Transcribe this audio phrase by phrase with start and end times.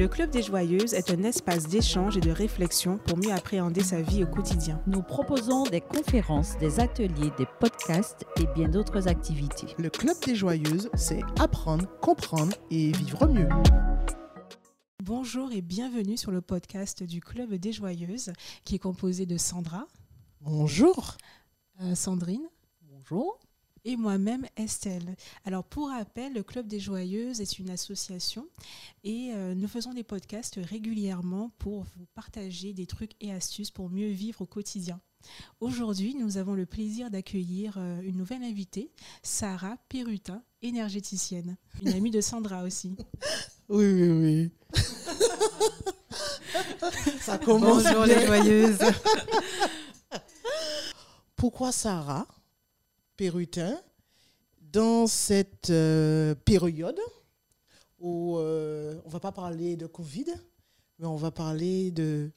[0.00, 4.00] Le Club des Joyeuses est un espace d'échange et de réflexion pour mieux appréhender sa
[4.00, 4.80] vie au quotidien.
[4.86, 9.66] Nous proposons des conférences, des ateliers, des podcasts et bien d'autres activités.
[9.78, 13.50] Le Club des Joyeuses, c'est apprendre, comprendre et vivre mieux.
[15.02, 18.32] Bonjour et bienvenue sur le podcast du Club des Joyeuses
[18.64, 19.86] qui est composé de Sandra.
[20.40, 21.18] Bonjour.
[21.82, 22.48] Euh, Sandrine.
[22.88, 23.38] Bonjour
[23.84, 25.16] et moi-même Estelle.
[25.44, 28.46] Alors pour rappel, le Club des Joyeuses est une association
[29.04, 33.90] et euh, nous faisons des podcasts régulièrement pour vous partager des trucs et astuces pour
[33.90, 35.00] mieux vivre au quotidien.
[35.60, 38.90] Aujourd'hui, nous avons le plaisir d'accueillir euh, une nouvelle invitée,
[39.22, 42.96] Sarah Peruta, énergéticienne, une amie de Sandra aussi.
[43.72, 44.50] Oui, oui, oui.
[47.20, 48.80] Ça commence Bonjour les joyeuses.
[51.36, 52.26] Pourquoi Sarah?
[53.20, 53.78] Pérutin
[54.62, 56.98] dans cette euh, période
[57.98, 60.24] où euh, on va pas parler de Covid,
[60.98, 62.30] mais on va parler de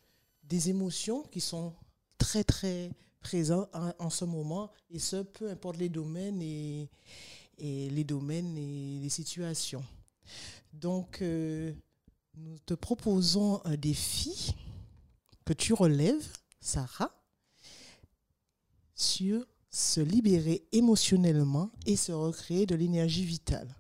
[0.43, 1.73] des émotions qui sont
[2.17, 6.89] très très présentes en, ce moment et ce peu importe les domaines et,
[7.58, 9.86] et les domaines et les situations.
[10.73, 11.71] Donc euh,
[12.36, 14.53] nous te proposons un défi
[15.45, 16.27] que tu relèves,
[16.59, 17.15] Sarah,
[18.95, 23.75] sur se libérer émotionnellement et se recréer de l'énergie vitale.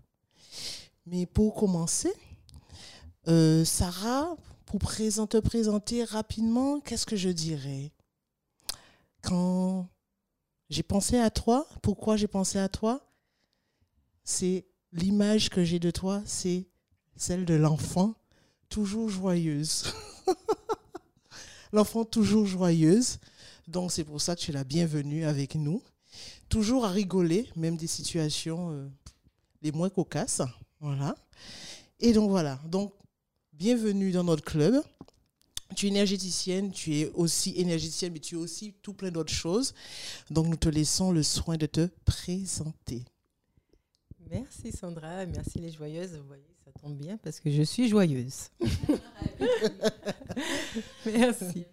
[1.05, 2.11] Mais pour commencer,
[3.27, 4.35] euh, Sarah,
[4.65, 7.91] pour te présenter rapidement, qu'est-ce que je dirais?
[9.21, 9.87] Quand
[10.71, 13.07] j'ai pensé à toi, pourquoi j'ai pensé à toi?
[14.23, 16.67] C'est l'image que j'ai de toi, c'est
[17.15, 18.15] celle de l'enfant
[18.67, 19.93] toujours joyeuse.
[21.71, 23.19] l'enfant toujours joyeuse
[23.67, 25.81] donc c'est pour ça que tu es la bienvenue avec nous.
[26.49, 28.87] Toujours à rigoler, même des situations euh,
[29.61, 30.41] les moins cocasses.
[30.79, 31.15] Voilà.
[31.99, 32.59] Et donc voilà.
[32.65, 32.93] Donc
[33.53, 34.83] bienvenue dans notre club.
[35.75, 39.73] Tu es énergéticienne, tu es aussi énergéticienne, mais tu es aussi tout plein d'autres choses.
[40.29, 43.03] Donc nous te laissons le soin de te présenter.
[44.29, 46.17] Merci Sandra, merci les joyeuses.
[46.17, 48.49] Vous voyez, ça tombe bien parce que je suis joyeuse.
[51.05, 51.65] merci.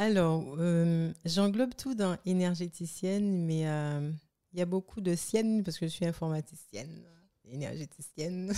[0.00, 4.12] Alors, euh, j'englobe tout dans énergéticienne, mais euh,
[4.52, 7.04] il y a beaucoup de sienne parce que je suis informaticienne,
[7.50, 8.52] énergéticienne.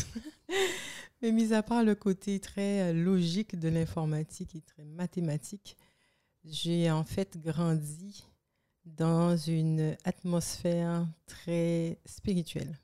[1.22, 5.78] mais mis à part le côté très euh, logique de l'informatique et très mathématique,
[6.44, 8.26] j'ai en fait grandi
[8.84, 12.78] dans une atmosphère très spirituelle.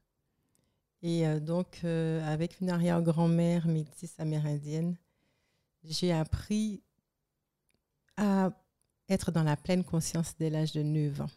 [1.02, 4.96] Et donc, avec une arrière-grand-mère métisse amérindienne,
[5.84, 6.82] j'ai appris
[8.16, 8.50] à
[9.08, 11.30] être dans la pleine conscience dès l'âge de 9 ans.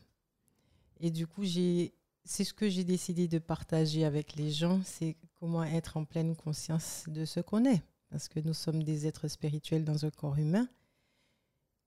[0.99, 5.63] Et du coup, c'est ce que j'ai décidé de partager avec les gens, c'est comment
[5.63, 7.81] être en pleine conscience de ce qu'on est.
[8.09, 10.67] Parce que nous sommes des êtres spirituels dans un corps humain.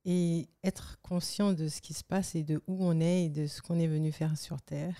[0.05, 3.47] Et être conscient de ce qui se passe et de où on est et de
[3.47, 4.97] ce qu'on est venu faire sur Terre,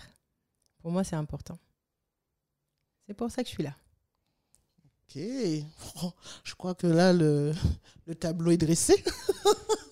[0.77, 1.57] pour moi, c'est important.
[3.05, 3.75] C'est pour ça que je suis là.
[5.03, 5.15] Ok.
[6.43, 7.53] Je crois que là, le
[8.19, 8.95] tableau est dressé.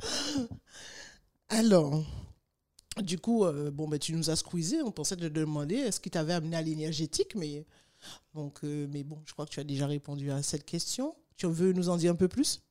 [1.48, 2.04] Alors,
[3.02, 4.82] du coup, euh, bon, ben, tu nous as squeezé.
[4.82, 7.66] On pensait te demander est-ce qu'il t'avait amené à l'énergétique, mais,
[8.34, 11.14] donc, euh, mais bon, je crois que tu as déjà répondu à cette question.
[11.36, 12.62] Tu veux nous en dire un peu plus?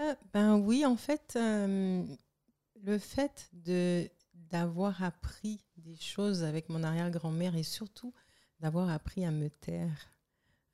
[0.00, 4.08] Euh, Ben oui, en fait, le fait de
[4.50, 8.12] d'avoir appris des choses avec mon arrière-grand-mère et surtout
[8.60, 10.08] d'avoir appris à me taire,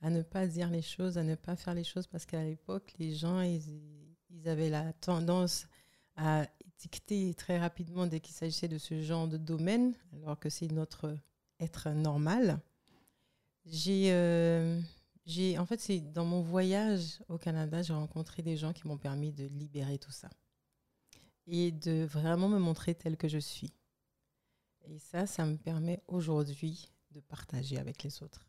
[0.02, 2.92] à ne pas dire les choses, à ne pas faire les choses parce qu'à l'époque,
[2.98, 3.62] les gens, ils,
[4.42, 5.66] ils avaient la tendance
[6.16, 10.68] à étiqueter très rapidement dès qu'il s'agissait de ce genre de domaine, alors que c'est
[10.68, 11.16] notre
[11.60, 12.60] être normal.
[13.64, 14.80] J'ai, euh,
[15.24, 18.98] j'ai, en fait, c'est dans mon voyage au Canada, j'ai rencontré des gens qui m'ont
[18.98, 20.28] permis de libérer tout ça
[21.46, 23.72] et de vraiment me montrer tel que je suis.
[24.84, 28.48] Et ça, ça me permet aujourd'hui de partager avec les autres.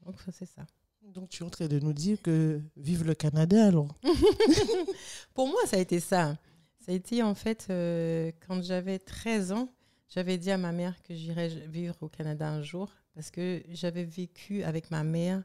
[0.00, 0.66] Donc, ça, c'est ça.
[1.02, 3.94] Donc tu es en train de nous dire que vive le Canada alors
[5.34, 6.36] Pour moi, ça a été ça.
[6.80, 9.68] Ça a été en fait euh, quand j'avais 13 ans,
[10.08, 14.04] j'avais dit à ma mère que j'irais vivre au Canada un jour parce que j'avais
[14.04, 15.42] vécu avec ma mère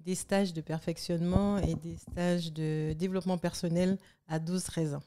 [0.00, 5.02] des stages de perfectionnement et des stages de développement personnel à 12-13 ans.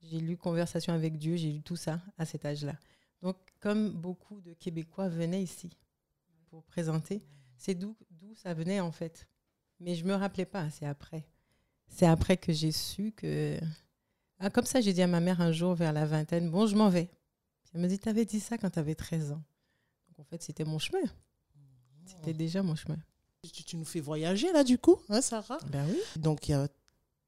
[0.00, 2.74] J'ai lu Conversation avec Dieu, j'ai lu tout ça à cet âge-là.
[3.20, 5.70] Donc, comme beaucoup de Québécois venaient ici
[6.48, 7.22] pour présenter,
[7.56, 7.74] c'est
[8.32, 9.26] d'où ça venait en fait.
[9.80, 11.26] Mais je me rappelais pas, c'est après.
[11.88, 13.58] C'est après que j'ai su que.
[14.38, 16.74] Ah, comme ça, j'ai dit à ma mère un jour vers la vingtaine Bon, je
[16.74, 17.10] m'en vais.
[17.74, 19.42] Elle me dit Tu avais dit ça quand tu avais 13 ans.
[20.08, 21.02] Donc en fait, c'était mon chemin.
[22.06, 22.98] C'était déjà mon chemin.
[23.42, 25.58] Tu, tu nous fais voyager là du coup, hein, Sarah?
[25.70, 25.98] Ben oui.
[26.16, 26.68] Donc il y a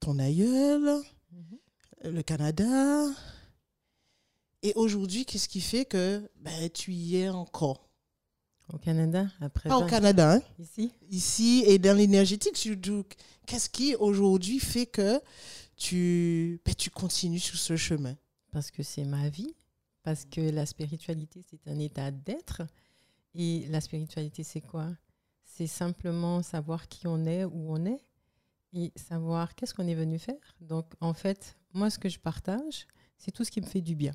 [0.00, 1.03] ton aïeul,
[1.33, 1.59] Mhm.
[2.12, 3.07] le Canada.
[4.62, 7.84] Et aujourd'hui, qu'est-ce qui fait que ben, tu y es encore?
[8.72, 9.69] Au Canada, après.
[9.69, 12.56] Pas au Canada, hein, Ici ici et dans l'énergétique.
[12.56, 13.05] surtout.
[13.46, 15.20] Qu'est-ce qui aujourd'hui fait que
[15.76, 18.16] tu, ben, tu continues sur ce chemin?
[18.50, 19.55] Parce que c'est ma vie.
[20.02, 22.62] Parce que la spiritualité, c'est un état d'être.
[23.34, 24.88] Et la spiritualité, c'est quoi?
[25.44, 28.05] C'est simplement savoir qui on est, où on est,
[28.72, 30.56] et savoir qu'est-ce qu'on est venu faire.
[30.61, 32.87] Donc, en fait, moi, ce que je partage,
[33.19, 34.12] c'est tout ce qui me fait du bien.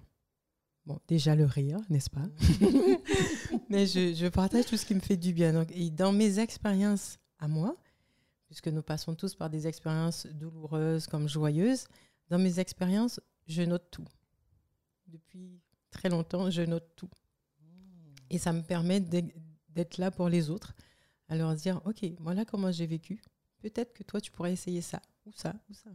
[0.85, 2.25] Bon, déjà le rire, n'est-ce pas?
[3.69, 5.53] Mais je, je partage tout ce qui me fait du bien.
[5.53, 7.75] Donc, et dans mes expériences à moi,
[8.47, 11.85] puisque nous passons tous par des expériences douloureuses comme joyeuses,
[12.29, 14.07] dans mes expériences, je note tout.
[15.07, 15.61] Depuis
[15.91, 17.09] très longtemps, je note tout.
[18.29, 20.75] Et ça me permet d'être là pour les autres,
[21.27, 23.21] à leur dire, OK, voilà comment j'ai vécu.
[23.59, 25.89] Peut-être que toi, tu pourrais essayer ça, ou ça, ou ça.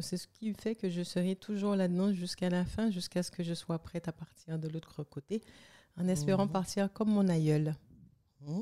[0.00, 3.42] C'est ce qui fait que je serai toujours là-dedans jusqu'à la fin, jusqu'à ce que
[3.42, 5.42] je sois prête à partir de l'autre côté,
[5.96, 6.52] en espérant Mhm.
[6.52, 7.74] partir comme mon aïeule.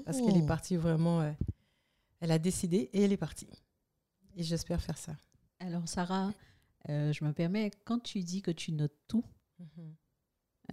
[0.04, 1.20] Parce qu'elle est partie vraiment...
[1.20, 1.32] euh,
[2.20, 3.48] elle a décidé et elle est partie.
[4.36, 5.16] Et j'espère faire ça.
[5.58, 6.32] Alors, Sarah,
[6.88, 9.24] euh, je me permets, quand tu dis que tu notes tout,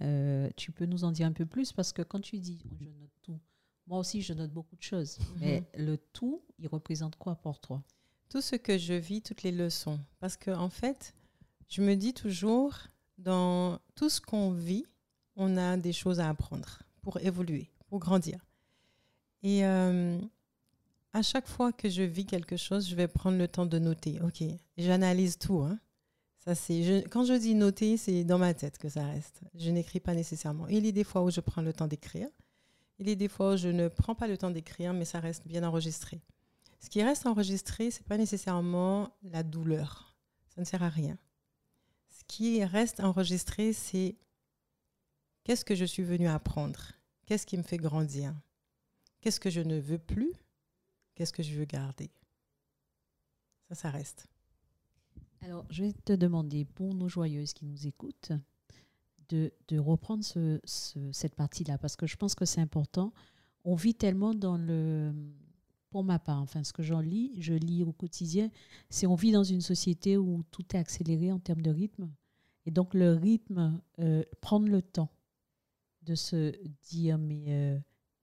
[0.00, 2.88] euh, tu peux nous en dire un peu plus parce que quand tu dis je
[2.90, 3.38] note tout,
[3.86, 5.18] moi aussi je note beaucoup de choses.
[5.40, 7.82] Mais le tout, il représente quoi pour toi?
[8.28, 10.00] Tout ce que je vis, toutes les leçons.
[10.20, 11.14] Parce que en fait,
[11.68, 12.76] je me dis toujours,
[13.18, 14.86] dans tout ce qu'on vit,
[15.36, 18.44] on a des choses à apprendre pour évoluer, pour grandir.
[19.42, 20.18] Et euh,
[21.12, 24.20] à chaque fois que je vis quelque chose, je vais prendre le temps de noter.
[24.22, 24.42] Ok,
[24.76, 25.58] j'analyse tout.
[25.60, 25.78] hein.
[26.38, 29.40] Ça, c'est, quand je dis noter, c'est dans ma tête que ça reste.
[29.54, 30.66] Je n'écris pas nécessairement.
[30.68, 32.28] Il y a des fois où je prends le temps d'écrire.
[32.98, 35.20] Il y a des fois où je ne prends pas le temps d'écrire, mais ça
[35.20, 36.20] reste bien enregistré.
[36.84, 40.14] Ce qui reste enregistré, c'est pas nécessairement la douleur.
[40.54, 41.16] Ça ne sert à rien.
[42.10, 44.18] Ce qui reste enregistré, c'est
[45.44, 46.92] qu'est-ce que je suis venu apprendre?
[47.24, 48.34] Qu'est-ce qui me fait grandir?
[49.22, 50.30] Qu'est-ce que je ne veux plus?
[51.14, 52.10] Qu'est-ce que je veux garder?
[53.70, 54.26] Ça, ça reste.
[55.40, 58.32] Alors, je vais te demander, pour nos joyeuses qui nous écoutent,
[59.30, 63.14] de, reprendre ce- ce- cette partie-là, parce que je pense que c'est important.
[63.64, 65.14] On vit tellement dans le...
[65.94, 68.50] Pour ma part, enfin, ce que j'en lis, je lis au quotidien,
[68.90, 72.10] c'est on vit dans une société où tout est accéléré en termes de rythme.
[72.66, 75.12] Et donc, le rythme, euh, prendre le temps
[76.02, 76.52] de se
[76.82, 77.78] dire, mais euh,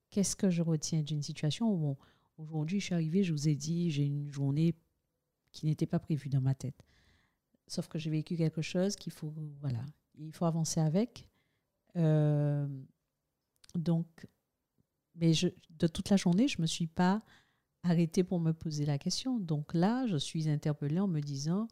[0.10, 1.96] qu'est-ce que je retiens d'une situation Bon,
[2.38, 4.76] Aujourd'hui, je suis arrivée, je vous ai dit, j'ai une journée
[5.54, 6.84] qui n'était pas prévue dans ma tête.
[7.68, 9.86] Sauf que j'ai vécu quelque chose qu'il faut, voilà,
[10.16, 11.30] il faut avancer avec.
[11.96, 12.68] Euh,
[13.76, 14.28] donc,
[15.16, 17.24] mais je, de toute la journée, je ne me suis pas
[17.84, 19.40] arrêtée pour me poser la question.
[19.40, 21.68] Donc là, je suis interpellée en me disant,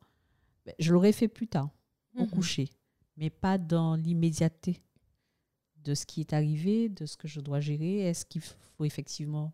[0.65, 1.69] ben, je l'aurais fait plus tard,
[2.17, 2.27] au Mhm.
[2.27, 2.69] coucher,
[3.17, 4.81] mais pas dans l'immédiateté
[5.77, 7.99] de ce qui est arrivé, de ce que je dois gérer.
[7.99, 9.53] Est-ce qu'il faut effectivement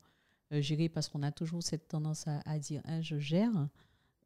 [0.54, 0.90] euh, gérer?
[0.90, 3.69] Parce qu'on a toujours cette tendance à, à dire Hein, je gère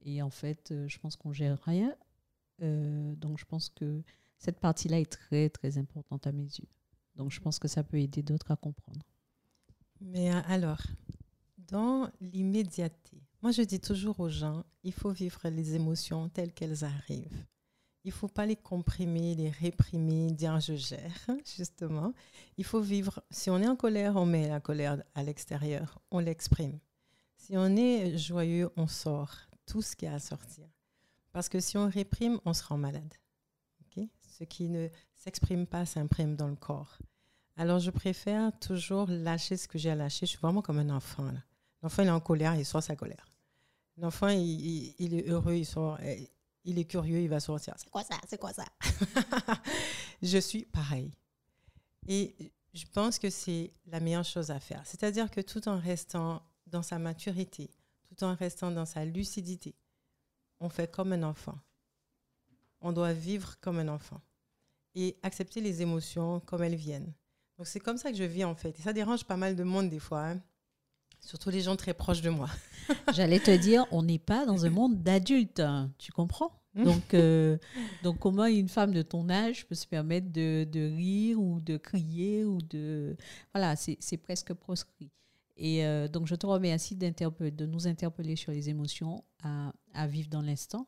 [0.02, 1.96] et en fait euh, je pense qu'on gère rien
[2.62, 4.04] Euh, donc je pense que
[4.38, 6.68] cette partie-là est très très importante à mes yeux
[7.16, 9.02] donc je pense que ça peut aider d'autres à comprendre
[10.02, 10.82] Mais alors,
[11.72, 16.84] dans l'immédiateté, moi je dis toujours aux gens, il faut vivre les émotions telles qu'elles
[16.84, 17.46] arrivent.
[18.06, 22.14] Il ne faut pas les comprimer, les réprimer, dire je gère, justement.
[22.58, 26.20] Il faut vivre, si on est en colère, on met la colère à l'extérieur, on
[26.20, 26.80] l'exprime.
[27.36, 29.36] Si on est joyeux, on sort
[29.66, 30.68] tout ce qui a à sortir.
[31.32, 33.14] Parce que si on réprime, on se rend malade.
[34.40, 36.98] Ce qui ne s'exprime pas s'imprime dans le corps.
[37.58, 40.26] Alors, je préfère toujours lâcher ce que j'ai à lâcher.
[40.26, 41.26] Je suis vraiment comme un enfant.
[41.26, 41.44] là.
[41.82, 43.26] L'enfant, il est en colère, il sort sa colère.
[43.98, 46.16] L'enfant, il, est heureux, il, sort, euh,
[46.64, 47.76] il est curieux, il va sortir.
[47.78, 48.16] C'est quoi ça?
[48.28, 48.66] C'est quoi ça?
[50.22, 51.12] Je suis pareil.
[52.08, 54.82] Et je pense que c'est la meilleure chose à faire.
[54.86, 57.70] C'est-à-dire que tout en restant dans sa maturité,
[58.08, 59.76] tout en restant dans sa lucidité,
[60.60, 61.58] on fait comme un enfant.
[62.82, 64.22] On doit vivre comme un enfant
[64.96, 67.14] et accepter les émotions comme elles viennent.
[67.58, 68.78] Donc c'est comme ça que je vis en fait.
[68.80, 70.42] Et ça dérange pas mal de monde des fois, hein.
[71.22, 72.50] Surtout les gens très proches de moi.
[73.14, 76.52] j'allais te dire on n'est pas dans un monde d'adultes hein, tu comprends?
[76.76, 76.84] Hmm.
[76.84, 77.58] donc, euh,
[78.04, 81.78] donc comment une femme de ton âge peut se permettre de, de rire ou de
[81.78, 83.18] crier ou de
[83.54, 85.10] voilà c'est presque proscrit
[85.58, 90.30] et euh, donc je te remercie de nous interpeller sur les émotions à, à vivre
[90.30, 90.86] dans l'instant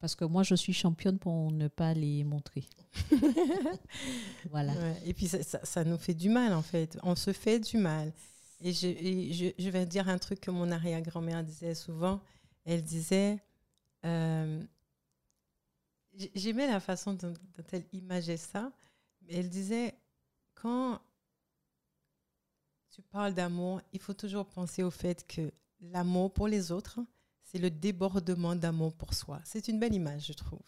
[0.00, 2.64] parce que moi je suis championne pour ne pas les montrer
[4.50, 4.96] voilà Ouais.
[5.06, 6.98] Et puis ça, ça- ça nous fait du mal en fait.
[7.02, 8.12] On se fait du mal.
[8.60, 12.20] Et, je, vais dire un truc que mon arrière-grand-mère disait souvent.
[12.64, 13.42] Elle disait,
[14.04, 14.62] euh,
[16.34, 17.34] j'aimais la façon dont,
[17.72, 18.72] elle imageait ça,
[19.22, 19.94] mais elle disait,
[20.54, 21.00] quand
[22.90, 27.00] tu parles d'amour, il faut toujours penser au fait que l'amour pour les autres,
[27.42, 29.40] c'est le débordement d'amour pour soi.
[29.44, 30.60] C'est une belle image, je trouve.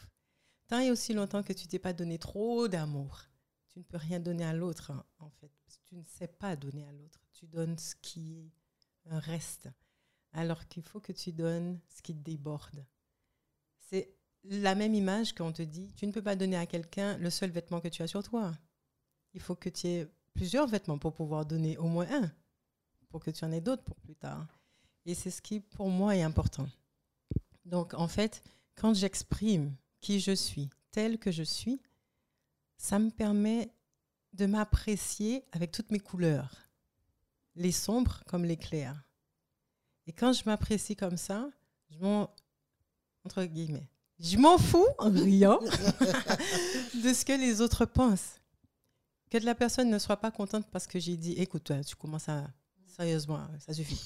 [0.69, 3.23] Tant et aussi longtemps que tu t'es pas donné trop d'amour,
[3.69, 5.56] tu ne peux rien donner à l'autre, en fait.
[5.87, 7.21] Tu ne sais pas donner à l'autre.
[7.33, 8.53] Tu donnes ce qui
[9.07, 9.69] reste.
[10.33, 12.85] Alors qu'il faut que tu donnes ce qui déborde.
[13.79, 14.15] C'est
[14.45, 17.51] la même image qu'on te dit, tu ne peux pas donner à quelqu'un le seul
[17.51, 18.53] vêtement que tu as sur toi.
[19.33, 22.31] Il faut que tu aies plusieurs vêtements pour pouvoir donner au moins un,
[23.09, 24.47] pour que tu en aies d'autres pour plus tard.
[25.05, 26.69] Et c'est ce qui, pour moi, est important.
[27.65, 28.43] Donc, en fait,
[28.75, 31.81] quand j'exprime qui je suis, tel que je suis,
[32.77, 33.73] ça me permet
[34.37, 36.69] de m'apprécier avec toutes mes couleurs,
[37.55, 39.03] les sombres comme les clairs.
[40.07, 41.49] Et quand je m'apprécie comme ça,
[41.91, 42.31] je m'en,
[43.25, 43.89] entre guillemets,
[44.19, 45.59] je m'en fous en riant
[47.03, 48.41] de ce que les autres pensent.
[49.31, 52.29] Que la personne ne soit pas contente parce que j'ai dit, écoute, toi, tu commences
[52.29, 52.47] à,
[52.87, 54.01] sérieusement, ça suffit.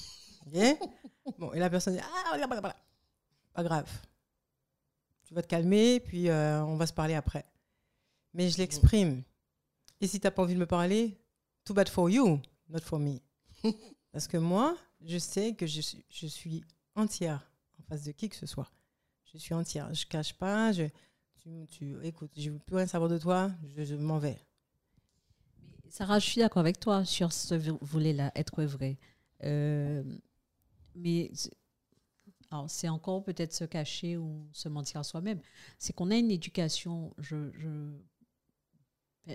[1.37, 2.47] Bon, et la personne dit, ah, voilà.
[2.47, 3.89] pas grave.
[5.23, 7.45] Tu vas te calmer, puis euh, on va se parler après.
[8.33, 9.23] Mais je l'exprime.
[10.01, 11.15] Et si tu n'as pas envie de me parler,
[11.63, 13.19] too bad for you, not for me.
[14.11, 16.63] Parce que moi, je sais que je suis,
[16.95, 18.69] entière en face de qui que ce soit.
[19.31, 19.93] Je suis entière.
[19.93, 20.71] Je cache pas.
[20.71, 20.85] Je,
[21.69, 23.51] tu, écoute, je veux plus rien savoir de toi.
[23.77, 24.37] Je, m'en vais.
[25.87, 28.97] Sarah, je suis d'accord avec toi sur ce volet-là, être vrai.
[29.43, 30.03] Euh,
[30.95, 31.51] mais c'est-
[32.89, 35.39] encore peut-être se cacher ou se mentir à soi-même.
[35.79, 37.49] C'est qu'on a une éducation, je,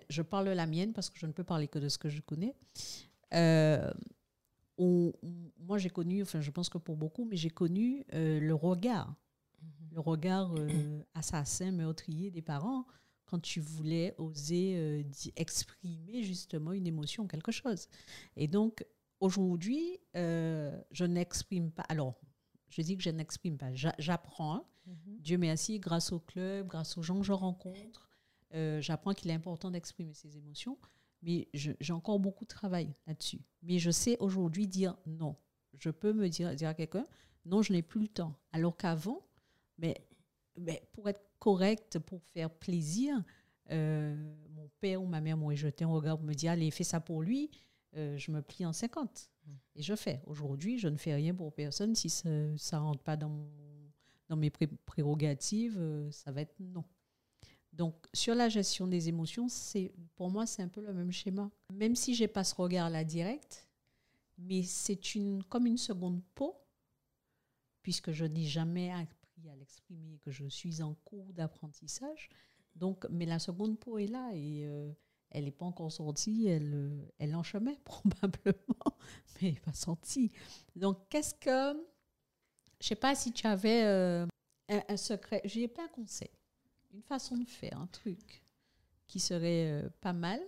[0.08, 2.20] je parle la mienne parce que je ne peux parler que de ce que je
[2.20, 2.54] connais.
[3.34, 3.90] Euh,
[4.78, 9.14] moi, j'ai connu, enfin, je pense que pour beaucoup, mais j'ai connu euh, le regard,
[9.92, 10.68] le regard euh,
[11.14, 12.86] assassin, meurtrier des parents
[13.24, 17.88] quand tu voulais oser exprimer justement une émotion, quelque chose.
[18.36, 18.84] Et donc,
[19.18, 21.82] aujourd'hui, je n'exprime pas.
[21.88, 22.20] Alors,
[22.68, 24.54] je dis que je n'exprime pas, j'a- j'apprends.
[24.56, 24.64] hein.
[25.18, 28.05] Dieu merci, grâce au club, grâce aux gens que je rencontre,
[28.54, 30.78] euh, j'apprends qu'il est important d'exprimer ses émotions.
[31.22, 33.40] Mais j'ai encore beaucoup de travail là-dessus.
[33.62, 35.34] Mais je sais aujourd'hui dire non.
[35.78, 37.06] Je peux me dire, dire à quelqu'un,
[37.46, 38.34] non, je n'ai plus le temps.
[38.52, 39.26] Alors qu'avant,
[39.78, 39.94] mais,
[40.92, 43.22] pour être correct, pour faire plaisir,
[43.70, 44.14] euh,
[44.50, 47.00] mon père ou ma mère m'ont jeté un regard pour me dire, allez, fais ça
[47.00, 47.50] pour lui.
[47.96, 49.30] Euh, je me plie en 50.
[49.74, 50.22] Et je fais.
[50.26, 51.94] Aujourd'hui, je ne fais rien pour personne.
[51.94, 53.48] Si ça ne rentre pas dans,
[54.36, 56.84] mes pré- prérogatives, ça va être non.
[57.76, 61.50] Donc, sur la gestion des émotions, c'est pour moi, c'est un peu le même schéma.
[61.74, 63.68] Même si j'ai pas ce regard-là direct,
[64.38, 66.56] mais c'est une, comme une seconde peau,
[67.82, 72.30] puisque je n'ai jamais appris à l'exprimer, que je suis en cours d'apprentissage.
[72.74, 74.90] Donc, mais la seconde peau est là et euh,
[75.30, 78.96] elle n'est pas encore sortie, elle, euh, elle en chemin probablement,
[79.34, 80.32] mais elle n'est pas sortie.
[80.74, 81.78] Donc, qu'est-ce que...
[82.80, 84.26] Je sais pas si tu avais euh,
[84.70, 86.30] un, un secret, je n'ai pas un conseil,
[86.96, 88.42] une façon de faire, un truc
[89.06, 90.40] qui serait euh, pas mal.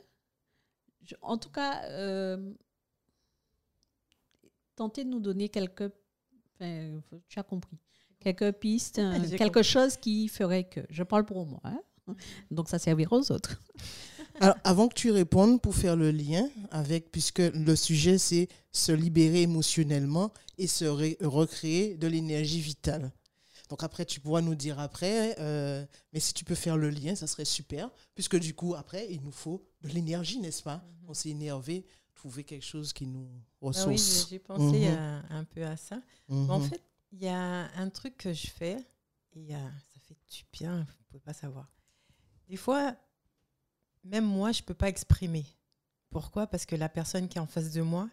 [1.05, 2.53] Je- en tout cas, euh,
[4.77, 5.91] tenter de nous donner quelques...
[6.61, 7.77] Enfin, tu as compris.
[8.21, 10.81] Quelques pistes, hein, quelque chose qui ferait que...
[10.91, 11.61] Je parle pour moi.
[11.65, 11.81] hein.
[12.51, 13.63] Donc, ça servira aux autres.
[14.41, 18.93] Alors, avant que tu répondes, pour faire le lien avec, puisque le sujet c'est se
[18.93, 23.13] libérer émotionnellement et se ré- recréer de l'énergie vitale.
[23.69, 27.15] Donc après, tu pourras nous dire après, euh, mais si tu peux faire le lien,
[27.15, 30.83] ça serait super, puisque du coup, après, il nous faut de l'énergie, n'est-ce pas?
[31.07, 33.29] On s'est énervé, trouver quelque chose qui nous
[33.63, 34.39] Ah oui, j'ai ressource.
[34.45, 34.97] pensé Mhm.
[34.97, 36.01] à- un peu à ça.
[36.29, 36.51] Mhm.
[36.51, 36.83] En fait,
[37.13, 38.77] il y a un truc que je fais
[39.35, 39.59] et euh,
[39.93, 41.71] ça fait du bien, vous ne pouvez pas savoir.
[42.49, 42.95] Des fois,
[44.05, 45.45] même moi, je ne peux pas exprimer.
[46.11, 46.47] Pourquoi?
[46.47, 48.09] Parce que la personne qui est en face de moi,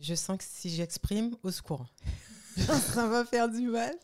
[0.00, 1.86] je sens que si j'exprime, au secours.
[2.94, 3.94] ça va faire du mal.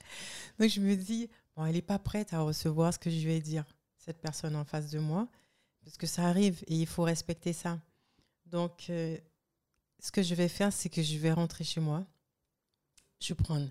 [0.58, 3.40] Donc je me dis, bon, elle n'est pas prête à recevoir ce que je vais
[3.40, 3.64] dire,
[3.98, 5.28] cette personne en face de moi,
[5.84, 7.80] parce que ça arrive et il faut respecter ça.
[8.46, 9.18] Donc, euh,
[9.98, 12.06] ce que je vais faire, c'est que je vais rentrer chez moi,
[13.20, 13.68] je vais prendre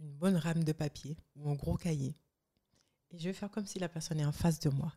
[0.00, 2.16] une bonne rame de papier ou un gros cahier
[3.10, 4.92] et je vais faire comme si la personne est en face de moi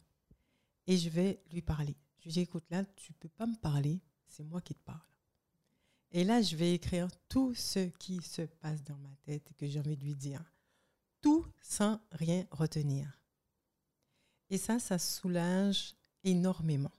[0.88, 1.96] et je vais lui parler.
[2.20, 5.00] Je lui dis, écoute, là, tu peux pas me parler, c'est moi qui te parle.
[6.12, 9.68] Et là, je vais écrire tout ce qui se passe dans ma tête et que
[9.68, 10.44] j'ai envie de lui dire.
[11.22, 13.20] Tout sans rien retenir.
[14.50, 16.92] Et ça, ça soulage énormément.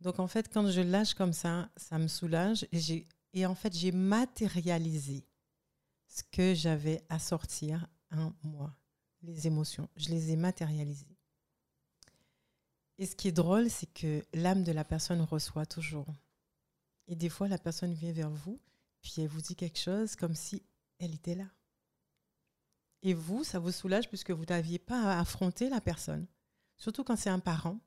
[0.00, 3.74] Donc en fait, quand je lâche comme ça, ça me soulage et Et en fait,
[3.76, 5.26] j'ai matérialisé
[6.06, 8.74] ce que j'avais à sortir en moi,
[9.22, 9.88] les émotions.
[9.96, 11.18] Je les ai matérialisées.
[12.98, 16.06] Et ce qui est drôle, c'est que l'âme de la personne reçoit toujours.
[17.08, 18.60] Et des fois, la personne vient vers vous,
[19.00, 20.62] puis elle vous dit quelque chose comme si
[20.98, 21.46] elle était là.
[23.02, 26.26] Et vous, ça vous soulage puisque vous n'aviez pas à affronter la personne.
[26.76, 27.78] Surtout quand c'est un parent.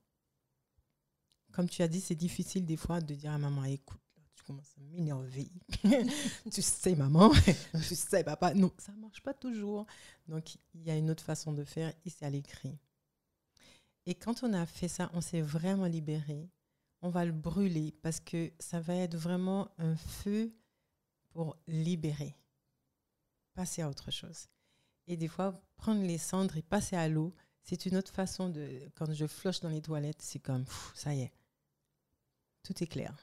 [1.51, 3.99] Comme tu as dit, c'est difficile des fois de dire à maman, écoute,
[4.35, 5.49] tu commences à m'énerver.
[6.51, 7.31] tu sais, maman,
[7.73, 8.53] tu sais, papa.
[8.53, 9.85] Non, ça ne marche pas toujours.
[10.27, 12.77] Donc, il y a une autre façon de faire et c'est à l'écrit.
[14.05, 16.49] Et quand on a fait ça, on s'est vraiment libéré.
[17.01, 20.53] On va le brûler parce que ça va être vraiment un feu
[21.31, 22.35] pour libérer,
[23.53, 24.47] passer à autre chose.
[25.07, 28.89] Et des fois, prendre les cendres et passer à l'eau, c'est une autre façon de.
[28.95, 31.31] Quand je floche dans les toilettes, c'est comme, ça y est,
[32.63, 33.15] tout est clair,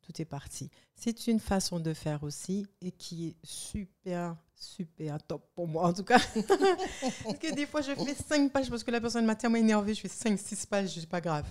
[0.00, 0.70] tout est parti.
[0.94, 5.92] C'est une façon de faire aussi et qui est super, super top pour moi en
[5.92, 6.18] tout cas.
[7.24, 9.94] parce que des fois, je fais cinq pages parce que la personne m'a tellement énervée,
[9.94, 11.46] je fais cinq, six pages, c'est pas grave.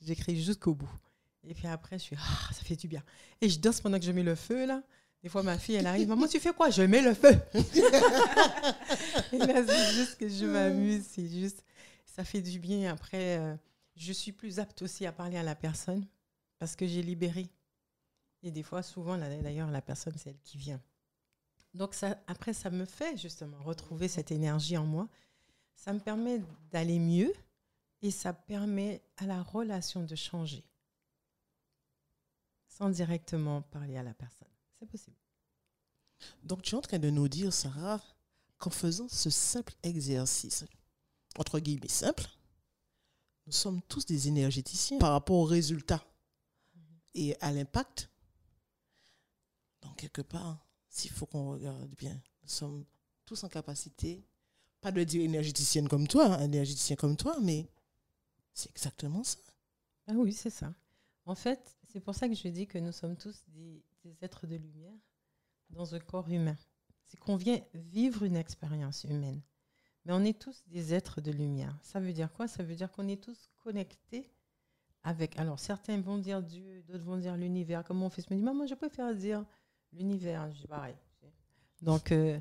[0.00, 0.90] J'écris jusqu'au bout.
[1.44, 3.02] Et puis après, je suis, ah, ça fait du bien.
[3.40, 4.82] Et je danse pendant que je mets le feu là.
[5.22, 6.70] Des fois, ma fille, elle arrive, maman, tu fais quoi?
[6.70, 7.38] Je mets le feu.
[9.32, 11.62] et là, c'est juste que je m'amuse, c'est juste,
[12.06, 12.90] ça fait du bien.
[12.90, 13.54] Après, euh,
[13.96, 16.06] je suis plus apte aussi à parler à la personne
[16.58, 17.50] parce que j'ai libéré.
[18.42, 20.80] Et des fois, souvent, d'ailleurs, la personne, c'est elle qui vient.
[21.74, 25.06] Donc, ça, après, ça me fait justement retrouver cette énergie en moi.
[25.74, 27.32] Ça me permet d'aller mieux
[28.00, 30.64] et ça permet à la relation de changer
[32.80, 34.48] sans directement parler à la personne.
[34.78, 35.16] C'est possible.
[36.42, 38.00] Donc, tu es en train de nous dire, Sarah,
[38.56, 40.64] qu'en faisant ce simple exercice,
[41.36, 42.26] entre guillemets simple,
[43.46, 46.02] nous sommes tous des énergéticiens par rapport au résultat
[47.14, 48.08] et à l'impact.
[49.82, 52.86] Donc, quelque part, s'il faut qu'on regarde bien, nous sommes
[53.26, 54.24] tous en capacité,
[54.80, 57.68] pas de dire énergéticienne comme toi, hein, énergéticien comme toi, mais
[58.54, 59.38] c'est exactement ça.
[60.06, 60.72] Ah oui, c'est ça.
[61.26, 63.82] En fait, c'est pour ça que je dis que nous sommes tous des,
[64.22, 64.94] êtres de lumière
[65.70, 66.56] dans un corps humain.
[67.06, 69.40] C'est qu'on vient vivre une expérience humaine.
[70.04, 71.76] Mais on est tous des êtres de lumière.
[71.82, 72.48] Ça veut dire quoi?
[72.48, 74.30] Ça veut dire qu'on est tous connectés
[75.02, 75.38] avec.
[75.38, 77.84] Alors, certains vont dire Dieu, d'autres vont dire l'univers.
[77.84, 79.44] Comme mon fils me dit Maman, je préfère dire
[79.92, 80.50] l'univers.
[80.52, 80.96] Je pareil.
[81.82, 82.38] Donc, euh,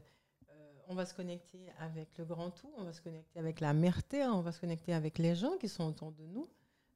[0.50, 3.74] euh, on va se connecter avec le grand tout, on va se connecter avec la
[3.74, 6.50] mère terre, on va se connecter avec les gens qui sont autour de nous,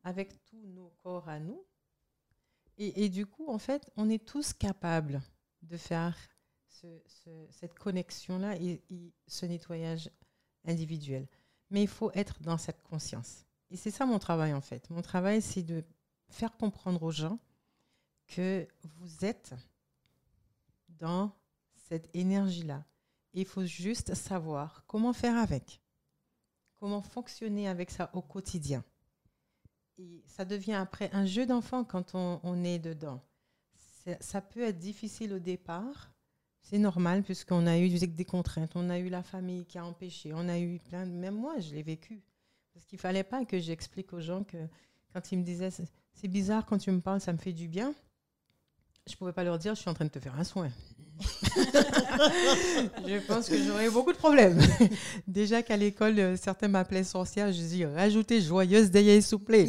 [0.03, 1.63] avec tous nos corps à nous,
[2.77, 5.21] et, du coup, en fait, on est tous capables
[5.62, 6.17] de faire
[7.49, 8.83] cette connexion-là et,
[9.27, 10.09] ce nettoyage
[10.65, 11.27] individuel.
[11.69, 13.45] Mais il faut être dans cette conscience.
[13.69, 14.89] Et c'est ça mon travail, en fait.
[14.89, 15.83] Mon travail, c'est de
[16.29, 17.39] faire comprendre aux gens
[18.27, 19.53] que vous êtes
[20.89, 21.31] dans
[21.75, 22.86] cette énergie-là.
[23.33, 25.81] Il faut juste savoir comment faire avec,
[26.75, 28.83] comment fonctionner avec ça au quotidien
[30.25, 33.21] ça devient après un jeu d'enfant quand on, est dedans.
[34.19, 36.12] Ça peut être difficile au départ.
[36.62, 40.34] C'est normal puisqu'on a eu des contraintes, on a eu la famille qui a empêché,
[40.34, 41.12] on a eu plein de...
[41.12, 42.21] Même moi, je l'ai vécu.
[42.73, 44.58] Parce qu'il ne fallait pas que j'explique aux gens que
[45.13, 45.69] quand ils me disaient
[46.13, 47.93] c'est bizarre quand tu me parles, ça me fait du bien,
[49.08, 50.71] je ne pouvais pas leur dire je suis en train de te faire un soin.
[53.08, 54.60] je pense que j'aurais beaucoup de problèmes.
[55.28, 59.65] Déjà qu'à l'école, euh, certains m'appelaient sorcière, je dis rajoutez joyeuse d'ailleurs souple.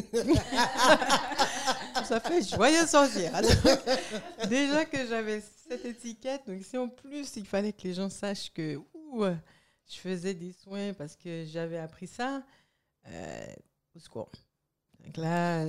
[2.05, 3.41] Ça fait joyeuse sorcière.
[4.49, 8.53] déjà que j'avais cette étiquette, donc si en plus il fallait que les gens sachent
[8.53, 8.79] que
[9.87, 12.43] je faisais des soins parce que j'avais appris ça,
[13.09, 13.47] euh,
[13.95, 14.31] au secours.
[15.05, 15.65] Donc là,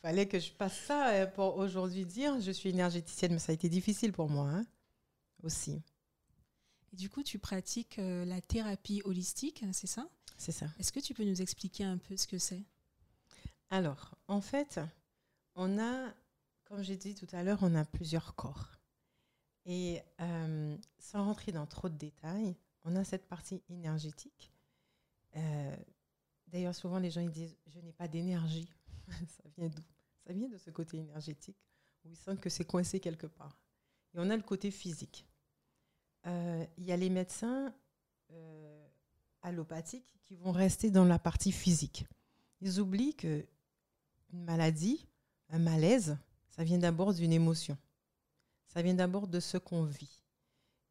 [0.00, 3.54] fallait que je passe ça euh, pour aujourd'hui dire je suis énergéticienne, mais ça a
[3.54, 4.66] été difficile pour moi hein,
[5.42, 5.82] aussi.
[6.92, 10.08] Et du coup, tu pratiques euh, la thérapie holistique, c'est ça?
[10.36, 10.66] C'est ça.
[10.78, 12.64] Est-ce que tu peux nous expliquer un peu ce que c'est?
[13.70, 14.80] Alors, en fait,
[15.54, 16.14] on a,
[16.64, 18.78] comme j'ai dit tout à l'heure, on a plusieurs corps.
[19.66, 24.52] Et euh, sans rentrer dans trop de détails, on a cette partie énergétique.
[26.46, 28.68] D'ailleurs, souvent, les gens ils disent Je n'ai pas d'énergie.
[29.28, 29.82] ça vient d'où?
[30.26, 31.56] Ça vient de ce côté énergétique
[32.04, 33.56] où ils sentent que c'est coincé quelque part.
[34.14, 35.26] Et on a le côté physique.
[36.26, 37.72] Euh, il y a les médecins
[38.32, 38.86] euh,
[39.42, 42.06] allopathiques qui vont rester dans la partie physique.
[42.60, 43.46] Ils oublient que
[44.32, 45.06] une maladie,
[45.48, 46.18] un malaise,
[46.50, 47.78] ça vient d'abord d'une émotion.
[48.66, 50.22] Ça vient d'abord de ce qu'on vit.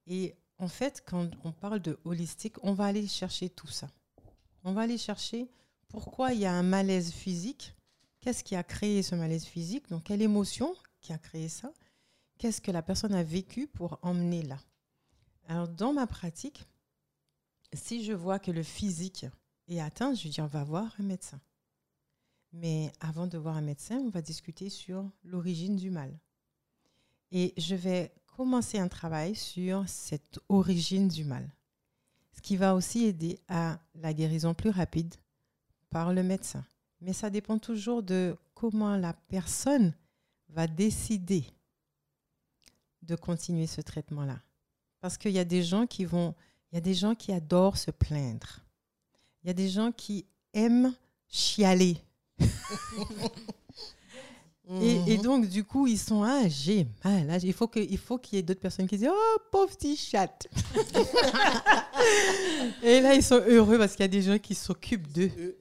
[0.08, 3.90] Et en fait, quand on parle de holistique, on va aller chercher tout ça.
[4.64, 5.48] On va aller chercher
[5.90, 7.76] pourquoi il y a un malaise physique
[8.20, 11.72] Qu'est-ce qui a créé ce malaise physique Donc, quelle émotion qui a créé ça
[12.38, 14.60] qu'est-ce que la personne a vécu pour emmener là.
[15.48, 16.68] Alors, dans ma pratique,
[17.74, 19.26] si je vois que le physique
[19.68, 21.40] est atteint, je dis on va voir un médecin.
[22.54, 26.18] Mais avant de voir un médecin, on va discuter sur l'origine du mal.
[27.32, 31.50] Et je vais commencer un travail sur cette origine du mal.
[32.34, 35.14] Ce qui va aussi aider à la guérison plus rapide
[35.90, 36.64] par le médecin.
[37.02, 39.94] Mais ça dépend toujours de comment la personne
[40.50, 41.46] va décider
[43.04, 44.40] de continuer ce traitement-là.
[45.00, 46.34] Parce qu'il y a des gens qui vont,
[46.72, 48.60] il y a des gens qui adorent se plaindre.
[49.44, 50.94] Il y a des gens qui aiment
[51.30, 51.98] chialer.
[54.82, 57.44] et, donc, du coup, ils sont, ah, j'ai mal.
[57.44, 60.48] il faut qu'il y ait d'autres personnes qui disent, oh, pauvre petit chat.
[62.84, 65.58] et là, ils sont heureux parce qu'il y a des gens qui s'occupent d'eux.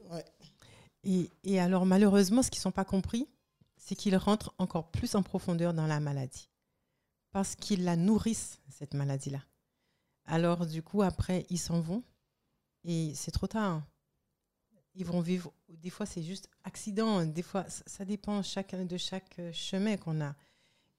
[1.45, 3.29] Et, alors, malheureusement, ce qu'ils ne sont pas compris,
[3.77, 6.51] c'est qu'ils rentrent encore plus en profondeur dans la maladie.
[7.31, 9.41] Parce qu'ils la nourrissent, cette maladie-là.
[10.25, 12.03] Alors, du coup, après, ils s'en vont.
[12.83, 13.83] Et c'est trop tard.
[14.95, 15.53] Ils vont vivre.
[15.69, 17.25] Des fois, c'est juste accident.
[17.25, 20.35] Des fois, ça dépend chacun de chaque chemin qu'on a.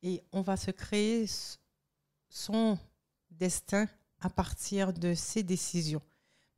[0.04, 1.26] Et on va se créer
[2.30, 2.78] son
[3.30, 3.89] destin
[4.22, 6.02] à partir de ses décisions.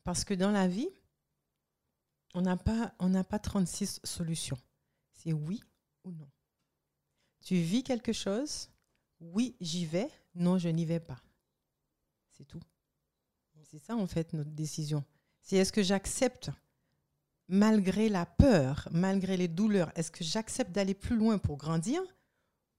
[0.03, 0.89] Parce que dans la vie,
[2.33, 4.59] on n'a pas, on n'a pas 36 solutions.
[5.13, 5.61] C'est oui
[6.03, 6.29] ou non.
[7.41, 8.69] Tu vis quelque chose,
[9.19, 11.21] oui, j'y vais, non, je n'y vais pas.
[12.31, 12.61] C'est tout.
[13.63, 15.03] C'est ça, en fait, notre décision.
[15.41, 16.49] C'est est-ce que j'accepte,
[17.47, 22.01] malgré la peur, malgré les douleurs, est-ce que j'accepte d'aller plus loin pour grandir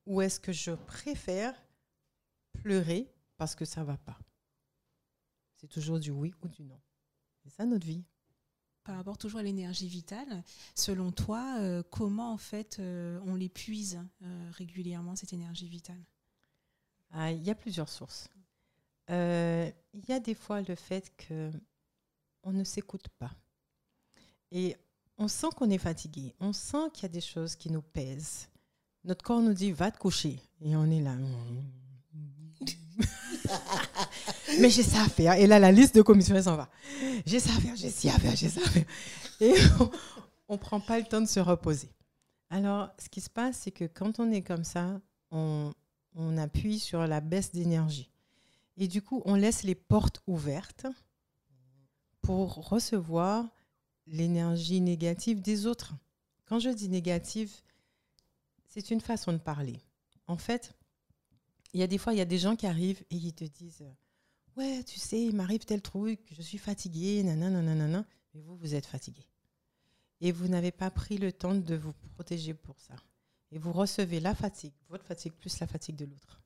[0.07, 1.55] ou est-ce que je préfère
[2.53, 4.19] pleurer parce que ça ne va pas?
[5.57, 6.81] C'est toujours du oui ou du non.
[7.43, 8.05] C'est ça notre vie
[8.85, 10.43] par rapport toujours à l'énergie vitale,
[10.75, 16.03] selon toi, euh, comment en fait euh, on l'épuise euh, régulièrement cette énergie vitale?
[17.11, 18.29] Ah, Il y a plusieurs sources.
[19.09, 21.51] Il y a des fois le fait que
[22.45, 23.33] on ne s'écoute pas
[24.53, 24.77] et
[25.19, 28.49] on sent qu'on est fatigué, on sent qu'il y a des choses qui nous pèsent.
[29.03, 31.17] Notre corps nous dit va te coucher et on est là.
[34.59, 35.35] Mais j'ai ça à faire.
[35.35, 36.69] Et là, la liste de commissions, s'en va.
[37.27, 38.85] J'ai ça à faire, j'ai ci à faire, j'ai ça à faire.
[39.41, 39.55] Et
[40.49, 41.91] on ne prend pas le temps de se reposer.
[42.51, 45.73] Alors, ce qui se passe, c'est que quand on est comme ça, on,
[46.15, 48.11] on appuie sur la baisse d'énergie.
[48.77, 50.87] Et du coup, on laisse les portes ouvertes
[52.23, 53.47] pour recevoir
[54.07, 55.95] l'énergie négative des autres.
[56.47, 57.53] Quand je dis négative,
[58.69, 59.81] c'est une façon de parler.
[60.27, 60.75] En fait,
[61.73, 63.45] il y a des fois, il y a des gens qui arrivent et ils te
[63.45, 63.85] disent
[64.61, 68.05] Ouais, tu sais, il m'arrive tel truc, je suis fatiguée, nanana, nanana.
[68.35, 69.23] Mais vous, vous êtes fatigué.
[70.21, 72.93] Et vous n'avez pas pris le temps de vous protéger pour ça.
[73.53, 76.43] Et vous recevez la fatigue, votre fatigue plus la fatigue de l'autre.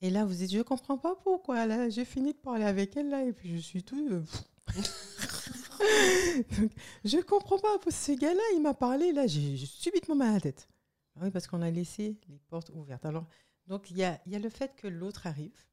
[0.00, 1.66] Et là, vous dites Je ne comprends pas pourquoi.
[1.66, 4.08] Là, j'ai fini de parler avec elle, là, et puis je suis tout.
[4.12, 4.22] Euh,
[7.04, 7.80] je ne comprends pas.
[7.90, 10.68] Ce gars-là, il m'a parlé, là, j'ai subitement mal à la tête.
[11.16, 13.06] Ah oui, parce qu'on a laissé les portes ouvertes.
[13.06, 13.26] Alors,
[13.66, 15.66] donc, il y a le fait que l'autre arrive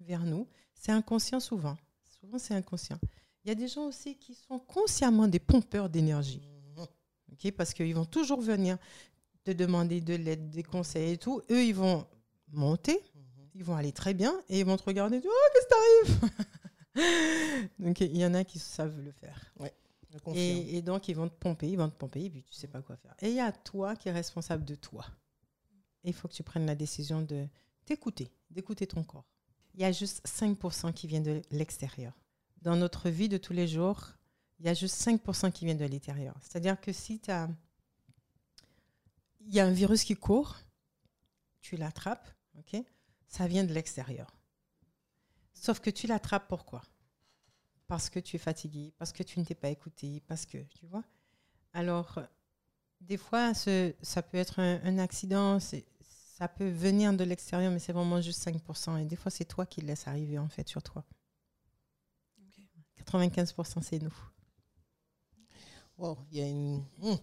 [0.00, 0.46] vers nous.
[0.74, 1.76] C'est inconscient souvent.
[2.20, 2.98] Souvent, c'est inconscient.
[3.44, 6.42] Il y a des gens aussi qui sont consciemment des pompeurs d'énergie.
[7.32, 8.78] ok Parce qu'ils vont toujours venir
[9.44, 11.42] te demander de l'aide, des conseils et tout.
[11.50, 12.06] Eux, ils vont
[12.52, 13.00] monter,
[13.54, 15.20] ils vont aller très bien et ils vont te regarder.
[15.24, 16.30] Oh, qu'est-ce qui t'arrive
[17.78, 19.52] Donc, il y en a qui savent le faire.
[19.58, 19.72] Ouais,
[20.34, 22.68] et, et, donc, ils vont te pomper, ils vont te pomper, et puis tu sais
[22.68, 23.14] pas quoi faire.
[23.20, 25.06] Et il y a toi qui es responsable de toi.
[26.04, 27.46] Il faut que tu prennes la décision de
[27.84, 29.26] t'écouter, d'écouter ton corps.
[29.74, 32.12] Il y a juste 5% qui vient de l'extérieur.
[32.62, 34.08] Dans notre vie de tous les jours,
[34.58, 36.36] il y a juste 5% qui vient de l'intérieur.
[36.40, 37.30] C'est-à-dire que si tu.
[39.40, 40.58] Il y a un virus qui court,
[41.60, 42.28] tu l'attrapes,
[42.58, 42.82] ok
[43.30, 44.36] ça vient de l'extérieur.
[45.54, 46.82] Sauf que tu l'attrapes pourquoi?
[47.86, 50.86] Parce que tu es fatigué, parce que tu ne t'es pas écouté, parce que, tu
[50.86, 51.04] vois
[51.72, 52.18] Alors,
[53.00, 55.58] des fois, ça peut être un, un accident,
[56.40, 58.98] ça peut venir de l'extérieur, mais c'est vraiment juste 5%.
[58.98, 61.04] Et des fois, c'est toi qui le laisses arriver, en fait, sur toi.
[63.04, 64.14] 95%, c'est nous.
[65.98, 67.16] Wow, il y, a une, hmm,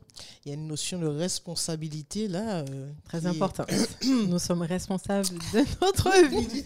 [0.45, 2.59] y a une notion de responsabilité là.
[2.59, 3.71] Euh, Très importante.
[4.05, 6.63] nous sommes responsables de notre vie.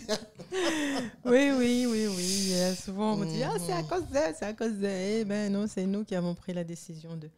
[1.23, 2.75] oui, oui, oui, oui.
[2.75, 5.21] souvent, on me dit Ah, c'est à cause d'elle, c'est à cause d'elle.
[5.21, 7.29] Eh ben non, c'est nous qui avons pris la décision de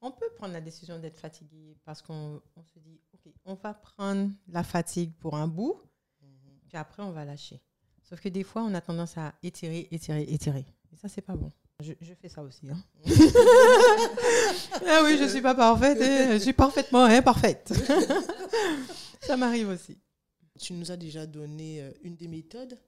[0.00, 2.40] on peut prendre la décision d'être fatigué parce qu'on
[2.74, 5.80] se dit, OK, on va prendre la fatigue pour un bout,
[6.22, 6.28] mhm.
[6.68, 7.60] puis après, on va lâcher.
[8.02, 10.66] Sauf que des fois, on a tendance à étirer, étirer, étirer.
[10.92, 11.50] Et ça, c'est pas bon.
[11.80, 12.70] Je, fais ça aussi.
[12.70, 12.82] Hein.
[14.86, 15.98] ah oui, je suis pas parfaite.
[16.00, 16.32] Hein.
[16.32, 17.70] Je suis parfaitement imparfaite.
[19.20, 19.98] ça m'arrive aussi.
[20.58, 22.78] Tu nous as déjà donné euh, une des méthodes,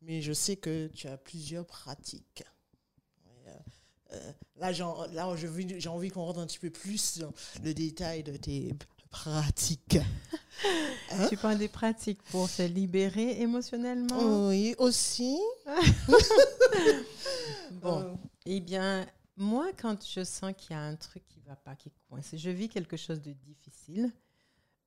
[0.00, 2.42] mais je sais que tu as plusieurs pratiques.
[4.12, 7.18] Euh, là, j'ai en- là, je veux- j'ai envie qu'on rentre un petit peu plus
[7.18, 7.32] dans
[7.64, 8.74] le détail de tes
[9.10, 9.98] pratiques.
[11.10, 14.48] Hein Tu parles des pratiques pour se libérer émotionnellement.
[14.48, 15.38] Oui, aussi.
[17.82, 18.14] Bon, Euh,
[18.46, 21.74] eh bien, moi, quand je sens qu'il y a un truc qui ne va pas,
[21.74, 24.10] qui coince, je vis quelque chose de difficile,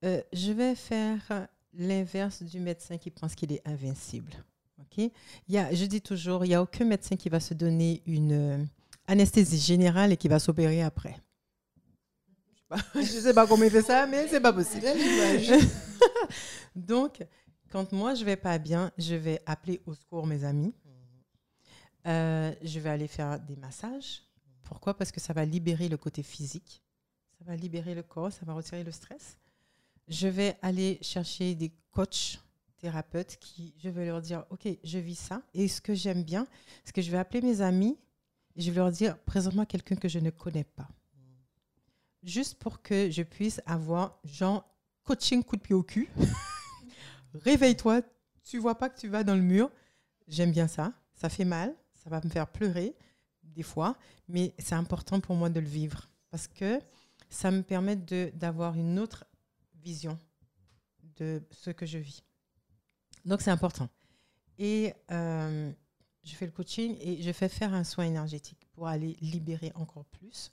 [0.03, 4.31] euh, je vais faire l'inverse du médecin qui pense qu'il est invincible.
[4.79, 4.97] Ok?
[4.97, 8.01] Il y a, je dis toujours, il n'y a aucun médecin qui va se donner
[8.05, 8.67] une
[9.07, 11.15] anesthésie générale et qui va s'opérer après.
[12.93, 14.85] Je ne sais pas comment il fait ça, mais c'est pas possible.
[16.75, 17.25] Donc,
[17.71, 20.73] quand moi je vais pas bien, je vais appeler au secours mes amis.
[22.07, 24.23] Euh, je vais aller faire des massages.
[24.63, 24.95] Pourquoi?
[24.95, 26.81] Parce que ça va libérer le côté physique,
[27.37, 29.37] ça va libérer le corps, ça va retirer le stress.
[30.07, 32.39] Je vais aller chercher des coachs,
[32.77, 35.41] thérapeutes qui, je vais leur dire, ok, je vis ça.
[35.53, 36.47] Et ce que j'aime bien,
[36.83, 37.97] c'est que je vais appeler mes amis
[38.55, 40.87] et je vais leur dire, présente-moi quelqu'un que je ne connais pas.
[42.23, 44.67] Juste pour que je puisse avoir, genre,
[45.03, 46.09] coaching coup de pied au cul.
[47.33, 48.01] Réveille-toi,
[48.43, 49.69] tu vois pas que tu vas dans le mur.
[50.27, 50.93] J'aime bien ça.
[51.13, 52.95] Ça fait mal, ça va me faire pleurer
[53.43, 56.79] des fois, mais c'est important pour moi de le vivre parce que
[57.29, 59.25] ça me permet d'avoir une autre
[59.75, 60.17] vision
[61.17, 62.23] de ce que je vis.
[63.23, 63.89] Donc c'est important.
[64.57, 65.71] Et euh,
[66.25, 70.05] je fais le coaching et je fais faire un soin énergétique pour aller libérer encore
[70.05, 70.51] plus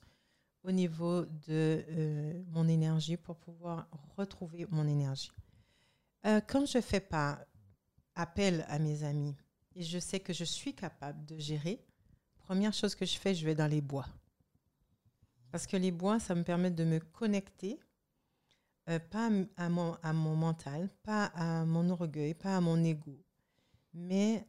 [0.63, 5.31] au niveau de euh, mon énergie pour pouvoir retrouver mon énergie.
[6.25, 7.39] Euh, quand je ne fais pas
[8.15, 9.35] appel à mes amis
[9.75, 11.83] et je sais que je suis capable de gérer,
[12.37, 14.07] première chose que je fais, je vais dans les bois.
[15.51, 17.79] Parce que les bois, ça me permet de me connecter,
[18.89, 23.17] euh, pas à mon, à mon mental, pas à mon orgueil, pas à mon ego,
[23.93, 24.47] mais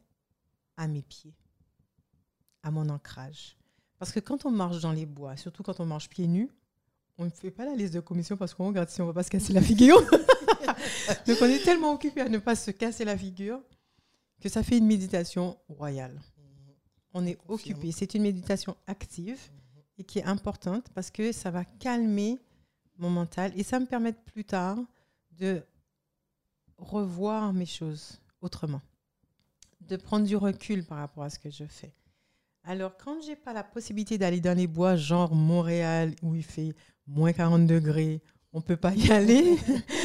[0.77, 1.33] à mes pieds,
[2.63, 3.57] à mon ancrage.
[3.97, 6.49] Parce que quand on marche dans les bois, surtout quand on marche pieds nus,
[7.17, 9.13] on ne fait pas la liste de commission parce qu'on regarde si on ne va
[9.13, 10.01] pas se casser la figure.
[11.27, 13.61] Donc on est tellement occupé à ne pas se casser la figure
[14.41, 16.19] que ça fait une méditation royale.
[17.13, 17.77] On est Confirme.
[17.77, 17.91] occupé.
[17.93, 19.39] C'est une méditation active
[19.97, 22.37] et qui est importante parce que ça va calmer
[22.97, 24.77] mon mental et ça me permet plus tard
[25.31, 25.63] de
[26.77, 28.81] revoir mes choses autrement,
[29.87, 31.93] de prendre du recul par rapport à ce que je fais.
[32.63, 36.73] Alors, quand j'ai pas la possibilité d'aller dans les bois, genre Montréal, où il fait
[37.05, 38.21] moins 40 degrés,
[38.53, 39.57] on peut pas y aller.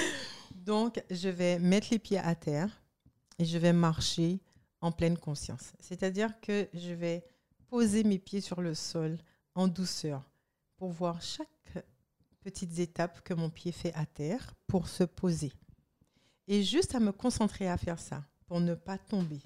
[0.55, 2.83] Donc, je vais mettre les pieds à terre
[3.39, 4.41] et je vais marcher
[4.83, 5.73] en pleine conscience.
[5.81, 7.25] C'est-à-dire que je vais
[7.69, 9.19] poser mes pieds sur le sol
[9.55, 10.23] en douceur
[10.77, 11.49] pour voir chaque
[12.41, 15.53] petite étape que mon pied fait à terre pour se poser.
[16.47, 19.39] Et juste à me concentrer à faire ça, pour ne pas tomber,